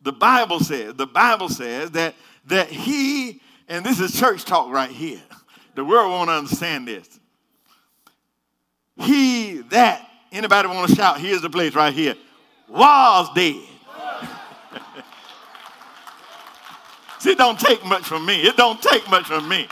the 0.02 0.12
Bible 0.12 0.60
says, 0.60 0.94
the 0.94 1.06
Bible 1.06 1.48
says 1.48 1.92
that, 1.92 2.14
that 2.46 2.68
he, 2.68 3.40
and 3.68 3.84
this 3.84 4.00
is 4.00 4.18
church 4.18 4.44
talk 4.44 4.70
right 4.72 4.90
here. 4.90 5.22
The 5.74 5.84
world 5.84 6.10
won't 6.10 6.28
understand 6.28 6.88
this 6.88 7.20
he 8.96 9.58
that, 9.70 10.08
anybody 10.30 10.68
want 10.68 10.88
to 10.90 10.96
shout, 10.96 11.20
here's 11.20 11.42
the 11.42 11.50
place 11.50 11.74
right 11.74 11.92
here, 11.92 12.14
was 12.68 13.28
dead. 13.34 13.62
See, 17.22 17.30
it 17.30 17.38
don't 17.38 17.60
take 17.60 17.84
much 17.84 18.02
from 18.02 18.26
me. 18.26 18.42
It 18.42 18.56
don't 18.56 18.82
take 18.82 19.08
much 19.08 19.26
from 19.26 19.48
me. 19.48 19.68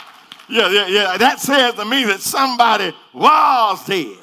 Yeah, 0.48 0.70
yeah, 0.70 0.86
yeah. 0.86 1.16
That 1.16 1.40
says 1.40 1.74
to 1.74 1.84
me 1.84 2.04
that 2.04 2.20
somebody 2.20 2.94
was 3.12 3.84
dead. 3.86 4.18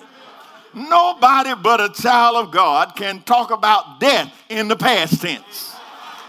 Nobody 0.73 1.53
but 1.61 1.81
a 1.81 1.89
child 1.89 2.37
of 2.37 2.51
God 2.53 2.95
can 2.95 3.21
talk 3.23 3.51
about 3.51 3.99
death 3.99 4.31
in 4.47 4.69
the 4.69 4.77
past 4.77 5.21
tense. 5.21 5.75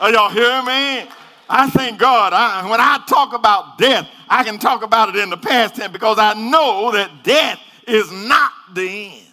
Are 0.01 0.11
y'all 0.11 0.29
hearing 0.29 0.65
me? 0.65 1.09
I 1.49 1.71
thank 1.71 2.01
God. 2.01 2.33
I, 2.33 2.69
when 2.69 2.81
I 2.81 2.99
talk 3.09 3.33
about 3.33 3.79
death, 3.79 4.09
I 4.29 4.43
can 4.43 4.59
talk 4.59 4.83
about 4.83 5.11
it 5.11 5.17
in 5.23 5.31
the 5.31 5.37
past 5.37 5.77
tense 5.77 5.93
because 5.93 6.19
I 6.19 6.35
know 6.35 6.91
that 6.91 7.23
death 7.23 7.61
is 7.87 8.11
not 8.11 8.51
the 8.75 8.89
end. 8.89 9.27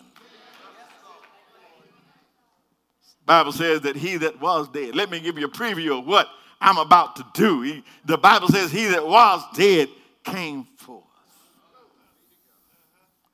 Bible 3.26 3.54
says 3.54 3.82
that 3.82 3.96
he 3.96 4.18
that 4.18 4.40
was 4.40 4.70
dead. 4.70 4.96
Let 4.96 5.10
me 5.10 5.20
give 5.20 5.40
you 5.40 5.48
a 5.48 5.50
preview 5.50 5.98
of 5.98 6.06
what 6.06 6.30
I'm 6.66 6.80
about 6.80 7.16
to 7.18 7.26
do. 7.36 7.62
He, 7.62 7.84
the 8.06 8.18
Bible 8.18 8.48
says 8.48 8.72
he 8.72 8.88
that 8.88 9.06
was 9.06 9.44
dead 9.56 9.88
came 10.24 10.64
forth. 10.78 11.04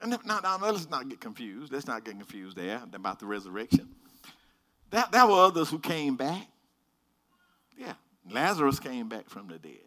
And 0.01 0.17
now, 0.25 0.41
now, 0.43 0.57
let's 0.59 0.89
not 0.89 1.07
get 1.07 1.21
confused. 1.21 1.71
Let's 1.71 1.87
not 1.87 2.03
get 2.03 2.17
confused 2.17 2.57
there 2.57 2.81
about 2.93 3.19
the 3.19 3.25
resurrection. 3.25 3.87
That, 4.89 5.13
there 5.13 5.25
were 5.25 5.45
others 5.45 5.69
who 5.69 5.79
came 5.79 6.17
back. 6.17 6.45
Yeah, 7.77 7.93
Lazarus 8.29 8.81
came 8.81 9.07
back 9.07 9.29
from 9.29 9.47
the 9.47 9.57
dead. 9.57 9.79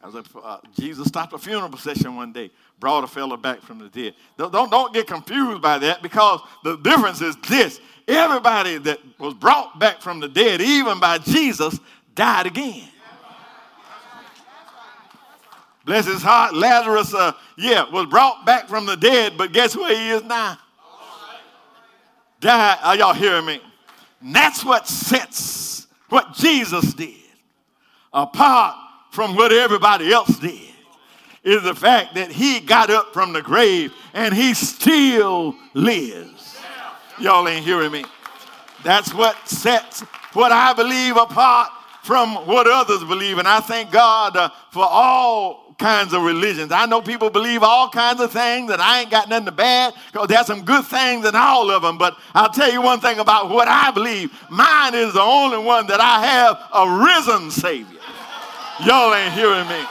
As 0.00 0.14
a, 0.14 0.22
uh, 0.38 0.58
Jesus 0.78 1.08
stopped 1.08 1.32
a 1.32 1.38
funeral 1.38 1.70
procession 1.70 2.14
one 2.14 2.32
day, 2.32 2.52
brought 2.78 3.02
a 3.02 3.08
fellow 3.08 3.36
back 3.36 3.60
from 3.62 3.80
the 3.80 3.88
dead. 3.88 4.14
Don't, 4.38 4.52
don't, 4.52 4.70
don't 4.70 4.94
get 4.94 5.08
confused 5.08 5.60
by 5.60 5.78
that 5.78 6.00
because 6.00 6.40
the 6.62 6.76
difference 6.76 7.20
is 7.22 7.34
this. 7.48 7.80
Everybody 8.06 8.78
that 8.78 9.00
was 9.18 9.34
brought 9.34 9.80
back 9.80 10.00
from 10.00 10.20
the 10.20 10.28
dead, 10.28 10.60
even 10.60 11.00
by 11.00 11.18
Jesus, 11.18 11.80
died 12.14 12.46
again. 12.46 12.88
Bless 15.84 16.06
his 16.06 16.22
heart. 16.22 16.54
Lazarus, 16.54 17.12
uh, 17.12 17.32
yeah, 17.58 17.90
was 17.90 18.06
brought 18.06 18.46
back 18.46 18.68
from 18.68 18.86
the 18.86 18.96
dead, 18.96 19.34
but 19.36 19.52
guess 19.52 19.76
where 19.76 19.94
he 19.94 20.10
is 20.10 20.24
now? 20.24 20.58
Died. 22.40 22.78
Are 22.82 22.96
y'all 22.96 23.14
hearing 23.14 23.44
me? 23.44 23.60
And 24.20 24.34
that's 24.34 24.64
what 24.64 24.88
sets 24.88 25.86
what 26.08 26.32
Jesus 26.34 26.94
did 26.94 27.14
apart 28.12 28.76
from 29.10 29.34
what 29.34 29.52
everybody 29.52 30.12
else 30.12 30.38
did 30.38 30.60
is 31.42 31.62
the 31.62 31.74
fact 31.74 32.14
that 32.14 32.30
he 32.30 32.60
got 32.60 32.88
up 32.88 33.12
from 33.12 33.32
the 33.32 33.42
grave 33.42 33.92
and 34.14 34.32
he 34.32 34.54
still 34.54 35.54
lives. 35.74 36.58
Y'all 37.20 37.46
ain't 37.46 37.64
hearing 37.64 37.92
me. 37.92 38.04
That's 38.82 39.12
what 39.12 39.48
sets 39.48 40.00
what 40.32 40.52
I 40.52 40.72
believe 40.72 41.16
apart 41.16 41.70
from 42.04 42.34
what 42.46 42.66
others 42.68 43.02
believe. 43.02 43.38
And 43.38 43.48
I 43.48 43.60
thank 43.60 43.90
God 43.90 44.36
uh, 44.36 44.50
for 44.70 44.84
all 44.84 45.74
kinds 45.78 46.12
of 46.12 46.22
religions. 46.22 46.70
I 46.70 46.84
know 46.84 47.00
people 47.00 47.30
believe 47.30 47.62
all 47.62 47.88
kinds 47.88 48.20
of 48.20 48.30
things, 48.30 48.70
and 48.70 48.80
I 48.80 49.00
ain't 49.00 49.10
got 49.10 49.30
nothing 49.30 49.46
to 49.46 49.52
bad 49.52 49.94
because 50.12 50.28
there's 50.28 50.46
some 50.46 50.66
good 50.66 50.84
things 50.84 51.26
in 51.26 51.34
all 51.34 51.70
of 51.70 51.80
them. 51.80 51.96
But 51.96 52.18
I'll 52.34 52.50
tell 52.50 52.70
you 52.70 52.82
one 52.82 53.00
thing 53.00 53.20
about 53.20 53.48
what 53.48 53.68
I 53.68 53.90
believe 53.90 54.30
mine 54.50 54.94
is 54.94 55.14
the 55.14 55.22
only 55.22 55.58
one 55.58 55.86
that 55.86 55.98
I 55.98 56.26
have 56.26 56.60
a 56.74 57.04
risen 57.04 57.50
Savior. 57.50 58.00
Y'all 58.84 59.14
ain't 59.14 59.32
hearing 59.32 59.66
me. 59.66 59.82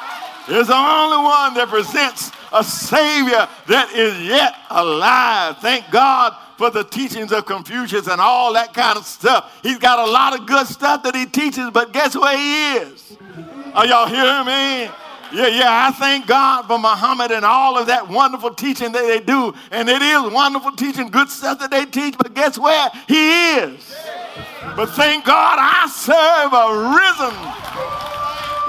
It's 0.49 0.67
the 0.67 0.75
only 0.75 1.17
one 1.17 1.55
that 1.55 1.67
presents 1.67 2.31
a 2.53 2.63
Savior 2.63 3.47
that 3.67 3.91
is 3.93 4.27
yet 4.27 4.55
alive. 4.69 5.57
Thank 5.57 5.89
God 5.91 6.35
for 6.57 6.69
the 6.69 6.83
teachings 6.83 7.31
of 7.31 7.45
Confucius 7.45 8.07
and 8.07 8.21
all 8.21 8.53
that 8.53 8.73
kind 8.73 8.97
of 8.97 9.05
stuff. 9.05 9.59
He's 9.63 9.79
got 9.79 9.99
a 9.99 10.11
lot 10.11 10.39
of 10.39 10.45
good 10.45 10.67
stuff 10.67 11.03
that 11.03 11.15
he 11.15 11.25
teaches, 11.25 11.71
but 11.71 11.91
guess 11.91 12.15
where 12.15 12.37
he 12.37 12.73
is? 12.77 13.17
Are 13.73 13.85
y'all 13.85 14.07
hearing 14.07 14.45
me? 14.45 14.89
Yeah, 15.33 15.47
yeah, 15.47 15.87
I 15.87 15.91
thank 15.91 16.27
God 16.27 16.67
for 16.67 16.77
Muhammad 16.77 17.31
and 17.31 17.43
all 17.43 17.75
of 17.75 17.87
that 17.87 18.07
wonderful 18.07 18.53
teaching 18.53 18.91
that 18.91 19.01
they 19.01 19.19
do. 19.19 19.55
And 19.71 19.89
it 19.89 20.01
is 20.01 20.31
wonderful 20.31 20.73
teaching, 20.73 21.09
good 21.09 21.29
stuff 21.29 21.57
that 21.59 21.71
they 21.71 21.85
teach, 21.85 22.15
but 22.19 22.35
guess 22.35 22.59
where? 22.59 22.91
He 23.07 23.55
is. 23.55 23.97
But 24.75 24.91
thank 24.91 25.25
God 25.25 25.57
I 25.59 25.89
serve 25.89 26.53
a 26.53 26.65
risen. 26.93 27.33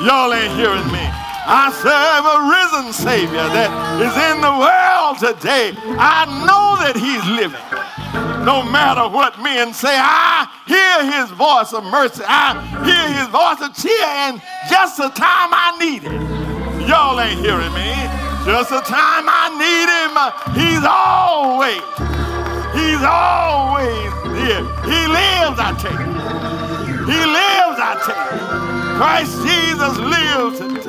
Y'all 0.06 0.32
ain't 0.32 0.56
hearing 0.56 0.90
me. 0.90 1.33
I 1.46 1.68
serve 1.76 2.24
a 2.24 2.36
risen 2.48 2.92
Savior 2.92 3.44
that 3.52 3.68
is 4.00 4.16
in 4.32 4.40
the 4.40 4.54
world 4.56 5.20
today. 5.20 5.76
I 6.00 6.24
know 6.40 6.80
that 6.80 6.96
He's 6.96 7.20
living. 7.36 7.60
No 8.48 8.64
matter 8.64 9.08
what 9.12 9.36
men 9.40 9.72
say, 9.72 9.92
I 9.92 10.48
hear 10.64 11.04
His 11.04 11.28
voice 11.36 11.72
of 11.76 11.84
mercy. 11.84 12.24
I 12.24 12.56
hear 12.80 13.04
His 13.12 13.28
voice 13.28 13.60
of 13.60 13.76
cheer, 13.76 14.08
and 14.24 14.40
just 14.72 14.96
the 14.96 15.08
time 15.12 15.52
I 15.52 15.76
need 15.76 16.04
it. 16.08 16.16
Y'all 16.88 17.20
ain't 17.20 17.40
hearing 17.40 17.72
me. 17.76 17.92
Just 18.48 18.70
the 18.72 18.80
time 18.80 19.28
I 19.28 19.52
need 19.56 19.88
Him, 19.88 20.16
uh, 20.16 20.32
He's 20.56 20.84
always, 20.84 21.80
He's 22.72 23.04
always 23.04 24.12
here. 24.40 24.64
He 24.88 25.00
lives, 25.12 25.60
I 25.60 25.76
tell 25.76 25.92
you. 25.92 26.08
He 27.04 27.20
lives, 27.20 27.76
I 27.80 28.00
tell 28.00 28.24
you. 28.32 28.64
Christ 28.96 29.32
Jesus 29.44 29.94
lives 29.98 30.58
today. 30.60 30.83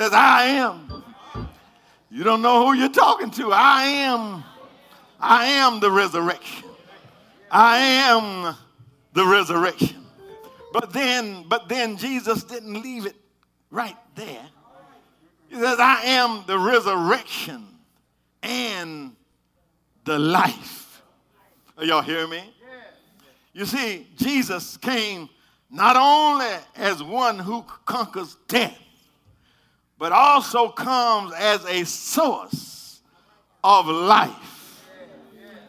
Says, 0.00 0.14
I 0.14 0.44
am. 0.44 1.04
You 2.10 2.24
don't 2.24 2.40
know 2.40 2.66
who 2.66 2.72
you're 2.72 2.88
talking 2.88 3.30
to. 3.32 3.52
I 3.52 3.82
am. 3.82 4.42
I 5.20 5.44
am 5.44 5.78
the 5.78 5.90
resurrection. 5.90 6.70
I 7.50 7.76
am 7.76 8.56
the 9.12 9.26
resurrection. 9.26 10.06
But 10.72 10.94
then, 10.94 11.44
but 11.48 11.68
then 11.68 11.98
Jesus 11.98 12.44
didn't 12.44 12.82
leave 12.82 13.04
it 13.04 13.16
right 13.70 13.96
there. 14.14 14.46
He 15.48 15.56
says, 15.56 15.78
I 15.78 16.00
am 16.04 16.44
the 16.46 16.58
resurrection 16.58 17.66
and 18.42 19.14
the 20.04 20.18
life. 20.18 21.02
Are 21.76 21.84
y'all 21.84 22.00
hearing 22.00 22.30
me? 22.30 22.54
You 23.52 23.66
see, 23.66 24.06
Jesus 24.16 24.78
came 24.78 25.28
not 25.70 25.96
only 25.96 26.46
as 26.76 27.02
one 27.02 27.38
who 27.38 27.66
conquers 27.84 28.38
death, 28.48 28.78
but 30.00 30.12
also 30.12 30.70
comes 30.70 31.30
as 31.34 31.62
a 31.66 31.84
source 31.84 33.02
of 33.62 33.86
life, 33.86 34.82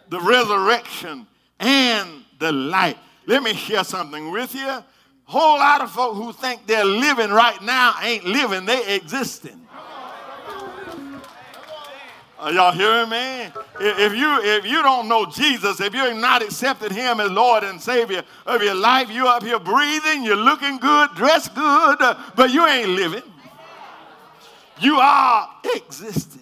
the 0.08 0.22
resurrection 0.22 1.28
and 1.60 2.24
the 2.40 2.50
light. 2.50 2.98
Let 3.28 3.44
me 3.44 3.54
share 3.54 3.84
something 3.84 4.32
with 4.32 4.56
you. 4.56 4.68
A 4.68 4.86
whole 5.26 5.58
lot 5.58 5.82
of 5.82 5.92
folk 5.92 6.16
who 6.16 6.32
think 6.32 6.66
they're 6.66 6.86
living 6.86 7.30
right 7.30 7.62
now 7.62 7.94
ain't 8.02 8.24
living, 8.24 8.66
they 8.66 8.96
existing. 8.96 9.68
Are 12.40 12.54
y'all 12.54 12.72
hearing 12.72 13.10
me? 13.10 13.52
If 13.82 14.16
you 14.16 14.40
if 14.42 14.66
you 14.66 14.82
don't 14.82 15.10
know 15.10 15.26
Jesus, 15.26 15.82
if 15.82 15.94
you're 15.94 16.14
not 16.14 16.42
accepted 16.42 16.94
Him 16.94 17.20
as 17.20 17.30
Lord 17.30 17.64
and 17.64 17.80
Savior 17.80 18.24
of 18.46 18.64
your 18.64 18.76
life, 18.76 19.12
you're 19.12 19.28
up 19.28 19.44
here 19.44 19.60
breathing, 19.60 20.24
you're 20.24 20.38
looking 20.38 20.78
good, 20.78 21.10
dressed 21.16 21.54
good, 21.54 22.00
but 22.36 22.50
you 22.50 22.66
ain't 22.66 22.92
living. 22.92 23.24
You 24.82 24.98
are 24.98 25.48
existing. 25.76 26.42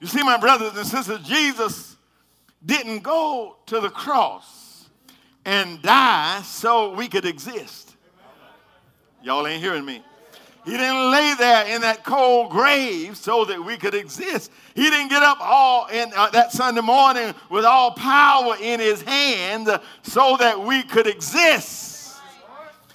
You 0.00 0.06
see, 0.06 0.22
my 0.22 0.36
brothers 0.36 0.76
and 0.76 0.86
sisters, 0.86 1.20
Jesus 1.26 1.96
didn't 2.64 3.02
go 3.02 3.56
to 3.66 3.80
the 3.80 3.90
cross 3.90 4.86
and 5.44 5.82
die 5.82 6.40
so 6.42 6.94
we 6.94 7.08
could 7.08 7.24
exist. 7.24 7.96
Y'all 9.22 9.46
ain't 9.46 9.62
hearing 9.62 9.84
me. 9.84 10.04
He 10.64 10.70
didn't 10.70 11.10
lay 11.10 11.34
there 11.38 11.66
in 11.74 11.82
that 11.82 12.04
cold 12.04 12.50
grave 12.50 13.16
so 13.16 13.44
that 13.44 13.62
we 13.62 13.76
could 13.76 13.94
exist. 13.94 14.50
He 14.74 14.88
didn't 14.88 15.08
get 15.08 15.22
up 15.22 15.38
all 15.40 15.86
in 15.88 16.10
uh, 16.16 16.30
that 16.30 16.52
Sunday 16.52 16.80
morning 16.80 17.34
with 17.50 17.64
all 17.64 17.90
power 17.90 18.56
in 18.60 18.80
his 18.80 19.02
hand 19.02 19.68
so 20.02 20.36
that 20.38 20.58
we 20.58 20.82
could 20.84 21.06
exist. 21.06 22.16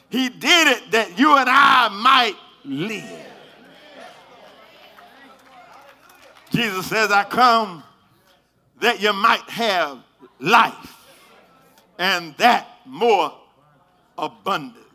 He 0.09 0.29
did 0.29 0.67
it 0.67 0.91
that 0.91 1.19
you 1.19 1.37
and 1.37 1.47
I 1.47 1.89
might 1.89 2.35
live. 2.65 3.28
Jesus 6.51 6.87
says, 6.87 7.11
I 7.11 7.23
come 7.23 7.83
that 8.79 9.01
you 9.01 9.13
might 9.13 9.47
have 9.49 9.99
life 10.39 10.95
and 11.97 12.35
that 12.37 12.67
more 12.85 13.33
abundant. 14.17 14.85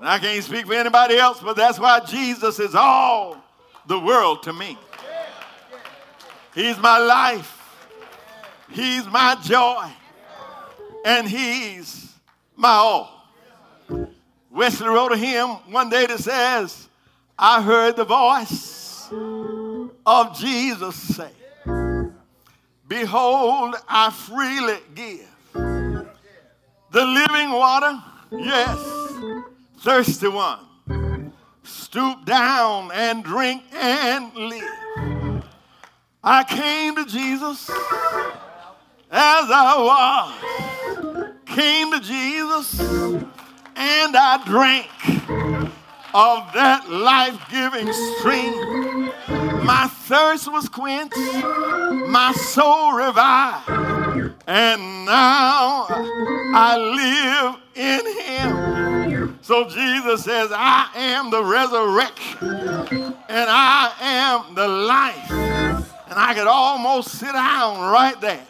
And 0.00 0.08
I 0.08 0.18
can't 0.18 0.44
speak 0.44 0.66
for 0.66 0.74
anybody 0.74 1.16
else, 1.16 1.40
but 1.40 1.56
that's 1.56 1.78
why 1.78 2.00
Jesus 2.00 2.60
is 2.60 2.74
all 2.74 3.42
the 3.86 3.98
world 3.98 4.42
to 4.42 4.52
me. 4.52 4.76
He's 6.54 6.76
my 6.78 6.98
life, 6.98 7.52
He's 8.70 9.06
my 9.06 9.36
joy, 9.42 9.90
and 11.04 11.28
He's 11.28 12.14
my 12.56 12.68
all. 12.68 13.30
Wesley 14.50 14.88
wrote 14.88 15.12
a 15.12 15.16
hymn 15.16 15.48
one 15.70 15.90
day 15.90 16.06
that 16.06 16.18
says, 16.18 16.88
I 17.38 17.62
heard 17.62 17.96
the 17.96 18.04
voice 18.04 19.08
of 20.06 20.38
Jesus 20.38 20.94
say, 20.94 21.30
Behold, 22.88 23.74
I 23.88 24.10
freely 24.10 24.78
give 24.94 25.28
the 25.52 27.04
living 27.04 27.50
water, 27.50 28.00
yes, 28.30 28.78
thirsty 29.80 30.28
one. 30.28 31.32
Stoop 31.64 32.24
down 32.24 32.92
and 32.92 33.24
drink 33.24 33.64
and 33.74 34.32
live. 34.34 35.44
I 36.22 36.44
came 36.44 36.94
to 36.94 37.04
Jesus 37.04 37.68
as 39.10 39.50
I 39.50 39.74
was, 39.78 41.34
came 41.46 41.90
to 41.90 42.00
Jesus 42.00 42.80
and 42.80 44.16
I 44.16 44.42
drank 44.46 44.88
of 46.14 46.52
that 46.54 46.88
life 46.88 47.38
giving 47.50 47.92
stream. 48.18 48.95
My 49.66 49.88
thirst 49.88 50.50
was 50.52 50.68
quenched, 50.68 51.16
my 51.16 52.32
soul 52.32 52.92
revived, 52.92 53.68
and 54.46 55.04
now 55.04 55.86
I 55.90 56.76
live 56.76 57.56
in 57.74 58.00
Him. 58.22 59.38
So 59.42 59.68
Jesus 59.68 60.22
says, 60.22 60.50
I 60.52 60.88
am 60.94 61.30
the 61.30 61.42
resurrection, 61.42 62.38
and 63.28 63.50
I 63.50 63.92
am 64.00 64.54
the 64.54 64.68
life. 64.68 65.30
And 66.08 66.14
I 66.16 66.32
could 66.34 66.46
almost 66.46 67.18
sit 67.18 67.32
down 67.32 67.90
right 67.92 68.20
there. 68.20 68.46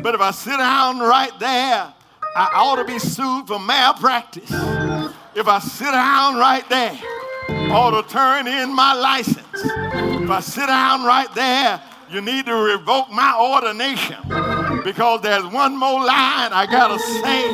But 0.00 0.14
if 0.14 0.20
I 0.20 0.30
sit 0.30 0.56
down 0.56 1.00
right 1.00 1.36
there, 1.40 1.92
I 2.36 2.48
ought 2.54 2.76
to 2.76 2.84
be 2.84 3.00
sued 3.00 3.48
for 3.48 3.58
malpractice. 3.58 4.50
If 5.34 5.48
I 5.48 5.58
sit 5.58 5.90
down 5.90 6.36
right 6.36 6.68
there, 6.68 6.98
ought 7.70 8.02
to 8.02 8.12
turn 8.12 8.46
in 8.48 8.74
my 8.74 8.94
license. 8.94 9.46
If 9.54 10.30
I 10.30 10.40
sit 10.40 10.66
down 10.66 11.04
right 11.04 11.32
there, 11.34 11.80
you 12.10 12.20
need 12.20 12.46
to 12.46 12.54
revoke 12.54 13.10
my 13.10 13.36
ordination 13.38 14.16
because 14.82 15.20
there's 15.20 15.44
one 15.44 15.76
more 15.76 16.00
line 16.00 16.52
I 16.52 16.66
got 16.68 16.88
to 16.88 16.98
say. 16.98 17.50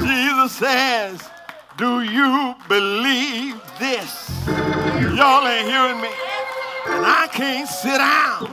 Jesus 0.00 0.52
says, 0.52 1.22
Do 1.76 2.02
you 2.02 2.54
believe 2.68 3.60
this? 3.78 4.30
Y'all 4.46 5.46
ain't 5.46 5.68
hearing 5.68 6.00
me. 6.00 6.08
And 6.86 7.06
I 7.06 7.28
can't 7.30 7.68
sit 7.68 7.98
down. 7.98 8.48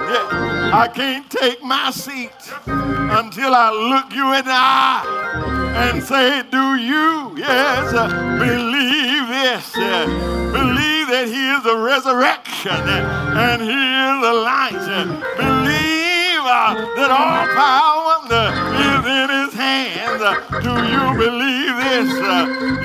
I 0.73 0.87
can't 0.93 1.29
take 1.31 1.63
my 1.63 1.91
seat 1.91 2.31
until 2.67 3.55
I 3.55 3.71
look 3.71 4.13
you 4.13 4.33
in 4.33 4.45
the 4.45 4.51
eye 4.51 5.29
and 5.75 6.03
say, 6.03 6.43
Do 6.51 6.75
you, 6.75 7.37
yes, 7.37 7.91
believe 8.39 9.08
this? 9.41 9.75
Uh, 9.75 10.05
believe 10.51 11.07
that 11.07 11.27
He 11.27 11.43
is 11.55 11.63
the 11.63 11.77
resurrection 11.77 12.71
uh, 12.71 13.47
and 13.47 13.61
He 13.61 13.79
is 13.79 14.15
the 14.27 14.33
light. 14.33 14.75
Uh, 14.75 15.05
believe 15.37 16.43
uh, 16.43 16.75
that 16.99 17.11
all 17.11 17.45
power 17.55 18.15
uh, 18.29 18.51
is 18.87 19.03
in 19.07 19.29
His 19.39 19.53
hands. 19.53 20.21
do 20.63 20.73
you 20.93 21.05
believe 21.17 21.75
this? 21.77 22.09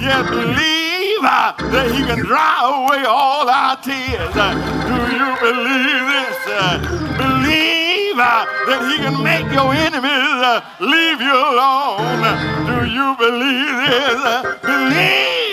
yeah, 0.02 0.22
believe 0.28 1.24
uh, 1.24 1.52
that 1.72 1.90
he 1.90 2.04
can 2.04 2.20
dry 2.24 2.60
away 2.62 3.04
all 3.04 3.48
our 3.48 3.76
tears. 3.78 4.34
Uh, 4.36 4.52
do 4.88 4.96
you 5.16 5.30
believe 5.40 6.04
this? 6.14 6.38
Uh, 6.46 7.16
believe 7.18 7.73
uh, 8.18 8.44
that 8.66 8.80
he 8.90 8.96
can 8.98 9.22
make 9.22 9.46
your 9.52 9.72
enemies 9.74 10.38
uh, 10.42 10.60
leave 10.80 11.20
you 11.20 11.34
alone. 11.34 12.22
Do 12.66 12.86
you 12.86 13.16
believe 13.18 13.76
this? 13.86 14.18
Uh, 14.22 14.58
believe 14.62 15.44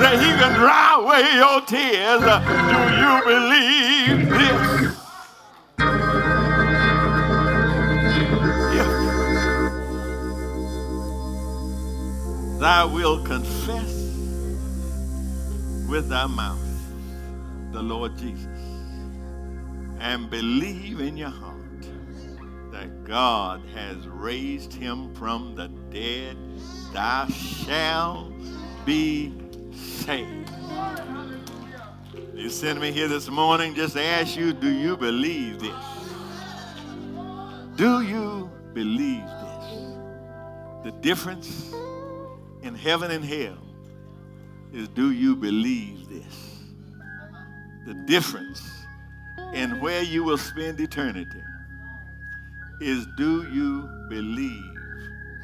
that 0.00 0.14
he 0.20 0.30
can 0.38 0.54
dry 0.54 0.94
away 1.00 1.24
your 1.36 1.60
tears. 1.62 2.22
do 2.72 2.80
you 3.02 3.14
believe 3.24 4.28
this? 4.30 4.88
Thou 12.60 12.88
will 12.92 13.24
confess 13.24 13.94
with 15.88 16.08
thy 16.08 16.26
mouth 16.26 16.58
the 17.72 17.82
Lord 17.82 18.16
Jesus 18.18 18.46
and 20.00 20.28
believe 20.28 21.00
in 21.00 21.16
your 21.16 21.30
heart 21.30 21.57
that 22.72 23.04
God 23.04 23.62
has 23.74 24.06
raised 24.06 24.72
him 24.72 25.14
from 25.14 25.54
the 25.54 25.68
dead, 25.90 26.36
thou 26.92 27.26
shalt 27.28 28.32
be 28.84 29.32
saved. 29.72 30.50
You 32.34 32.48
sent 32.48 32.80
me 32.80 32.92
here 32.92 33.08
this 33.08 33.28
morning 33.28 33.74
just 33.74 33.94
to 33.94 34.02
ask 34.02 34.36
you, 34.36 34.52
do 34.52 34.68
you 34.68 34.96
believe 34.96 35.60
this? 35.60 35.72
Do 37.76 38.02
you 38.02 38.50
believe 38.74 39.24
this? 39.24 39.88
The 40.84 40.92
difference 41.00 41.72
in 42.62 42.74
heaven 42.74 43.10
and 43.10 43.24
hell 43.24 43.58
is 44.72 44.88
do 44.88 45.12
you 45.12 45.34
believe 45.34 46.08
this? 46.08 46.62
The 47.86 47.94
difference 48.06 48.62
in 49.54 49.80
where 49.80 50.02
you 50.02 50.22
will 50.22 50.38
spend 50.38 50.78
eternity 50.80 51.42
is 52.80 53.06
do 53.16 53.44
you 53.50 53.88
believe 54.08 54.74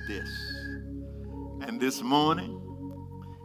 this? 0.07 0.29
And 1.67 1.81
this 1.81 2.03
morning, 2.03 2.61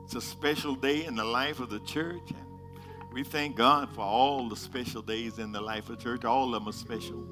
it's 0.03 0.15
a 0.15 0.21
special 0.21 0.75
day 0.75 1.05
in 1.05 1.15
the 1.15 1.23
life 1.23 1.59
of 1.59 1.69
the 1.69 1.79
church. 1.81 2.29
And 2.29 3.13
we 3.13 3.23
thank 3.23 3.55
God 3.55 3.89
for 3.93 4.01
all 4.01 4.49
the 4.49 4.55
special 4.55 5.01
days 5.01 5.39
in 5.39 5.51
the 5.51 5.61
life 5.61 5.89
of 5.89 5.99
church. 5.99 6.25
All 6.25 6.47
of 6.47 6.51
them 6.51 6.69
are 6.69 6.73
special. 6.73 7.25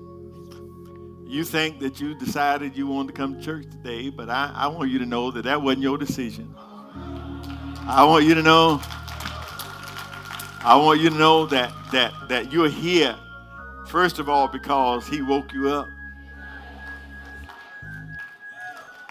You 1.26 1.44
think 1.44 1.80
that 1.80 2.00
you 2.00 2.16
decided 2.16 2.78
you 2.78 2.88
wanted 2.88 3.10
to 3.10 3.14
come 3.14 3.36
to 3.36 3.42
church 3.42 3.66
today, 3.70 4.10
but 4.10 4.30
I, 4.30 4.52
I 4.56 4.68
want 4.68 4.90
you 4.90 5.00
to 5.00 5.06
know 5.06 5.30
that 5.32 5.44
that 5.44 5.62
wasn't 5.62 5.84
your 5.84 5.98
decision. 5.98 6.56
I 6.58 8.06
want 8.06 8.26
you 8.26 8.34
to 8.34 8.42
know, 8.42 8.80
I 10.64 10.80
want 10.82 11.02
you 11.02 11.10
to 11.10 11.16
know 11.16 11.46
that 11.48 11.74
that 11.92 12.14
that 12.30 12.52
you're 12.52 12.70
here, 12.70 13.16
first 13.88 14.20
of 14.20 14.30
all, 14.30 14.48
because 14.48 15.08
he 15.08 15.22
woke 15.22 15.52
you 15.54 15.70
up. 15.70 15.88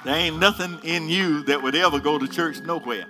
There 0.07 0.15
ain't 0.15 0.39
nothing 0.39 0.79
in 0.85 1.09
you 1.09 1.43
that 1.47 1.61
would 1.61 1.75
ever 1.75 1.99
go 1.99 2.17
to 2.17 2.29
church 2.29 2.61
nowhere. 2.61 3.07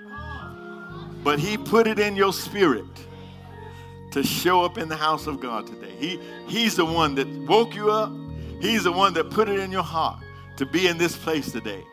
But 1.22 1.38
he 1.38 1.58
put 1.58 1.86
it 1.86 1.98
in 1.98 2.16
your 2.16 2.32
spirit 2.32 2.86
to 4.12 4.22
show 4.22 4.64
up 4.64 4.78
in 4.78 4.88
the 4.88 4.96
house 4.96 5.26
of 5.26 5.38
God 5.38 5.66
today. 5.66 5.94
He, 5.98 6.18
he's 6.46 6.74
the 6.74 6.86
one 6.86 7.14
that 7.16 7.28
woke 7.46 7.74
you 7.74 7.90
up. 7.90 8.10
He's 8.62 8.84
the 8.84 8.92
one 8.92 9.12
that 9.12 9.30
put 9.30 9.46
it 9.50 9.60
in 9.60 9.70
your 9.70 9.82
heart 9.82 10.20
to 10.56 10.64
be 10.64 10.86
in 10.86 10.96
this 10.96 11.14
place 11.14 11.52
today. 11.52 11.84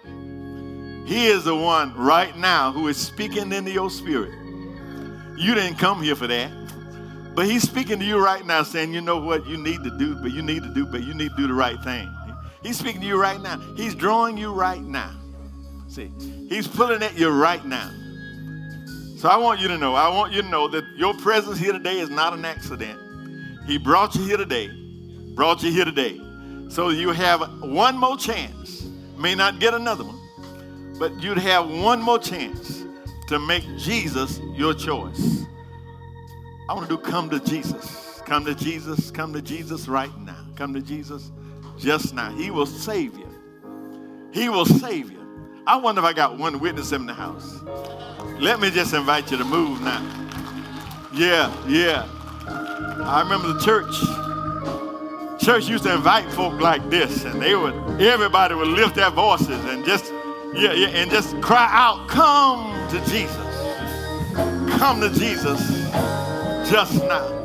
He 1.05 1.27
is 1.27 1.43
the 1.43 1.55
one 1.55 1.93
right 1.97 2.37
now 2.37 2.71
who 2.71 2.87
is 2.87 2.95
speaking 2.95 3.51
into 3.51 3.71
your 3.71 3.89
spirit. 3.89 4.31
You 5.35 5.53
didn't 5.53 5.79
come 5.79 6.01
here 6.01 6.15
for 6.15 6.27
that. 6.27 6.49
But 7.35 7.47
he's 7.47 7.63
speaking 7.63 7.99
to 7.99 8.05
you 8.05 8.23
right 8.23 8.45
now, 8.45 8.63
saying, 8.63 8.93
you 8.93 9.01
know 9.01 9.19
what 9.19 9.45
you 9.47 9.57
need 9.57 9.83
to 9.83 9.97
do, 9.97 10.15
but 10.15 10.31
you 10.31 10.41
need 10.41 10.63
to 10.63 10.73
do, 10.73 10.85
but 10.85 11.03
you 11.03 11.13
need 11.13 11.31
to 11.31 11.35
do 11.35 11.47
the 11.47 11.53
right 11.53 11.83
thing. 11.83 12.09
He's 12.63 12.77
speaking 12.77 13.01
to 13.01 13.07
you 13.07 13.19
right 13.19 13.41
now. 13.41 13.59
He's 13.75 13.93
drawing 13.93 14.37
you 14.37 14.53
right 14.53 14.81
now. 14.81 15.11
See, 15.87 16.11
he's 16.49 16.67
pulling 16.67 17.03
at 17.03 17.17
you 17.17 17.29
right 17.29 17.63
now. 17.65 17.91
So 19.17 19.29
I 19.29 19.37
want 19.37 19.59
you 19.59 19.67
to 19.67 19.77
know, 19.77 19.93
I 19.95 20.09
want 20.09 20.33
you 20.33 20.41
to 20.41 20.47
know 20.47 20.67
that 20.69 20.83
your 20.95 21.13
presence 21.15 21.57
here 21.57 21.73
today 21.73 21.99
is 21.99 22.09
not 22.09 22.33
an 22.33 22.45
accident. 22.45 22.99
He 23.67 23.77
brought 23.77 24.15
you 24.15 24.23
here 24.23 24.37
today, 24.37 24.69
brought 25.35 25.61
you 25.63 25.71
here 25.71 25.85
today. 25.85 26.19
So 26.69 26.89
you 26.89 27.11
have 27.11 27.41
one 27.61 27.97
more 27.97 28.17
chance. 28.17 28.85
May 29.17 29.35
not 29.35 29.59
get 29.59 29.73
another 29.73 30.03
one 30.03 30.23
but 31.03 31.21
you'd 31.21 31.37
have 31.37 31.69
one 31.69 32.01
more 32.01 32.19
chance 32.19 32.83
to 33.27 33.39
make 33.39 33.63
Jesus 33.77 34.39
your 34.53 34.73
choice. 34.73 35.43
I 36.69 36.73
want 36.73 36.87
to 36.87 36.95
do 36.95 37.01
come 37.01 37.29
to 37.29 37.39
Jesus. 37.39 38.21
Come 38.25 38.45
to 38.45 38.55
Jesus. 38.55 39.11
Come 39.11 39.33
to 39.33 39.41
Jesus 39.41 39.87
right 39.87 40.15
now. 40.19 40.45
Come 40.55 40.73
to 40.73 40.81
Jesus 40.81 41.31
just 41.77 42.13
now. 42.13 42.31
He 42.31 42.51
will 42.51 42.65
save 42.65 43.17
you. 43.17 43.27
He 44.31 44.49
will 44.49 44.65
save 44.65 45.11
you. 45.11 45.19
I 45.65 45.77
wonder 45.77 46.01
if 46.01 46.05
I 46.05 46.13
got 46.13 46.37
one 46.37 46.59
witness 46.59 46.91
in 46.91 47.05
the 47.05 47.13
house. 47.13 47.61
Let 48.39 48.59
me 48.59 48.69
just 48.69 48.93
invite 48.93 49.31
you 49.31 49.37
to 49.37 49.45
move 49.45 49.81
now. 49.81 50.01
Yeah, 51.13 51.53
yeah. 51.67 52.07
I 52.47 53.21
remember 53.23 53.53
the 53.53 53.59
church. 53.59 53.93
Church 55.43 55.67
used 55.67 55.83
to 55.83 55.93
invite 55.93 56.31
folk 56.31 56.59
like 56.59 56.89
this, 56.89 57.25
and 57.25 57.41
they 57.41 57.55
would, 57.55 57.73
everybody 58.01 58.55
would 58.55 58.67
lift 58.67 58.95
their 58.95 59.09
voices 59.09 59.63
and 59.65 59.85
just 59.85 60.11
yeah, 60.55 60.73
yeah, 60.73 60.87
and 60.89 61.09
just 61.09 61.39
cry 61.41 61.67
out, 61.71 62.07
come 62.07 62.71
to 62.89 62.99
Jesus. 63.09 63.37
Come 64.77 65.01
to 65.01 65.09
Jesus 65.09 65.59
just 66.69 67.03
now. 67.03 67.42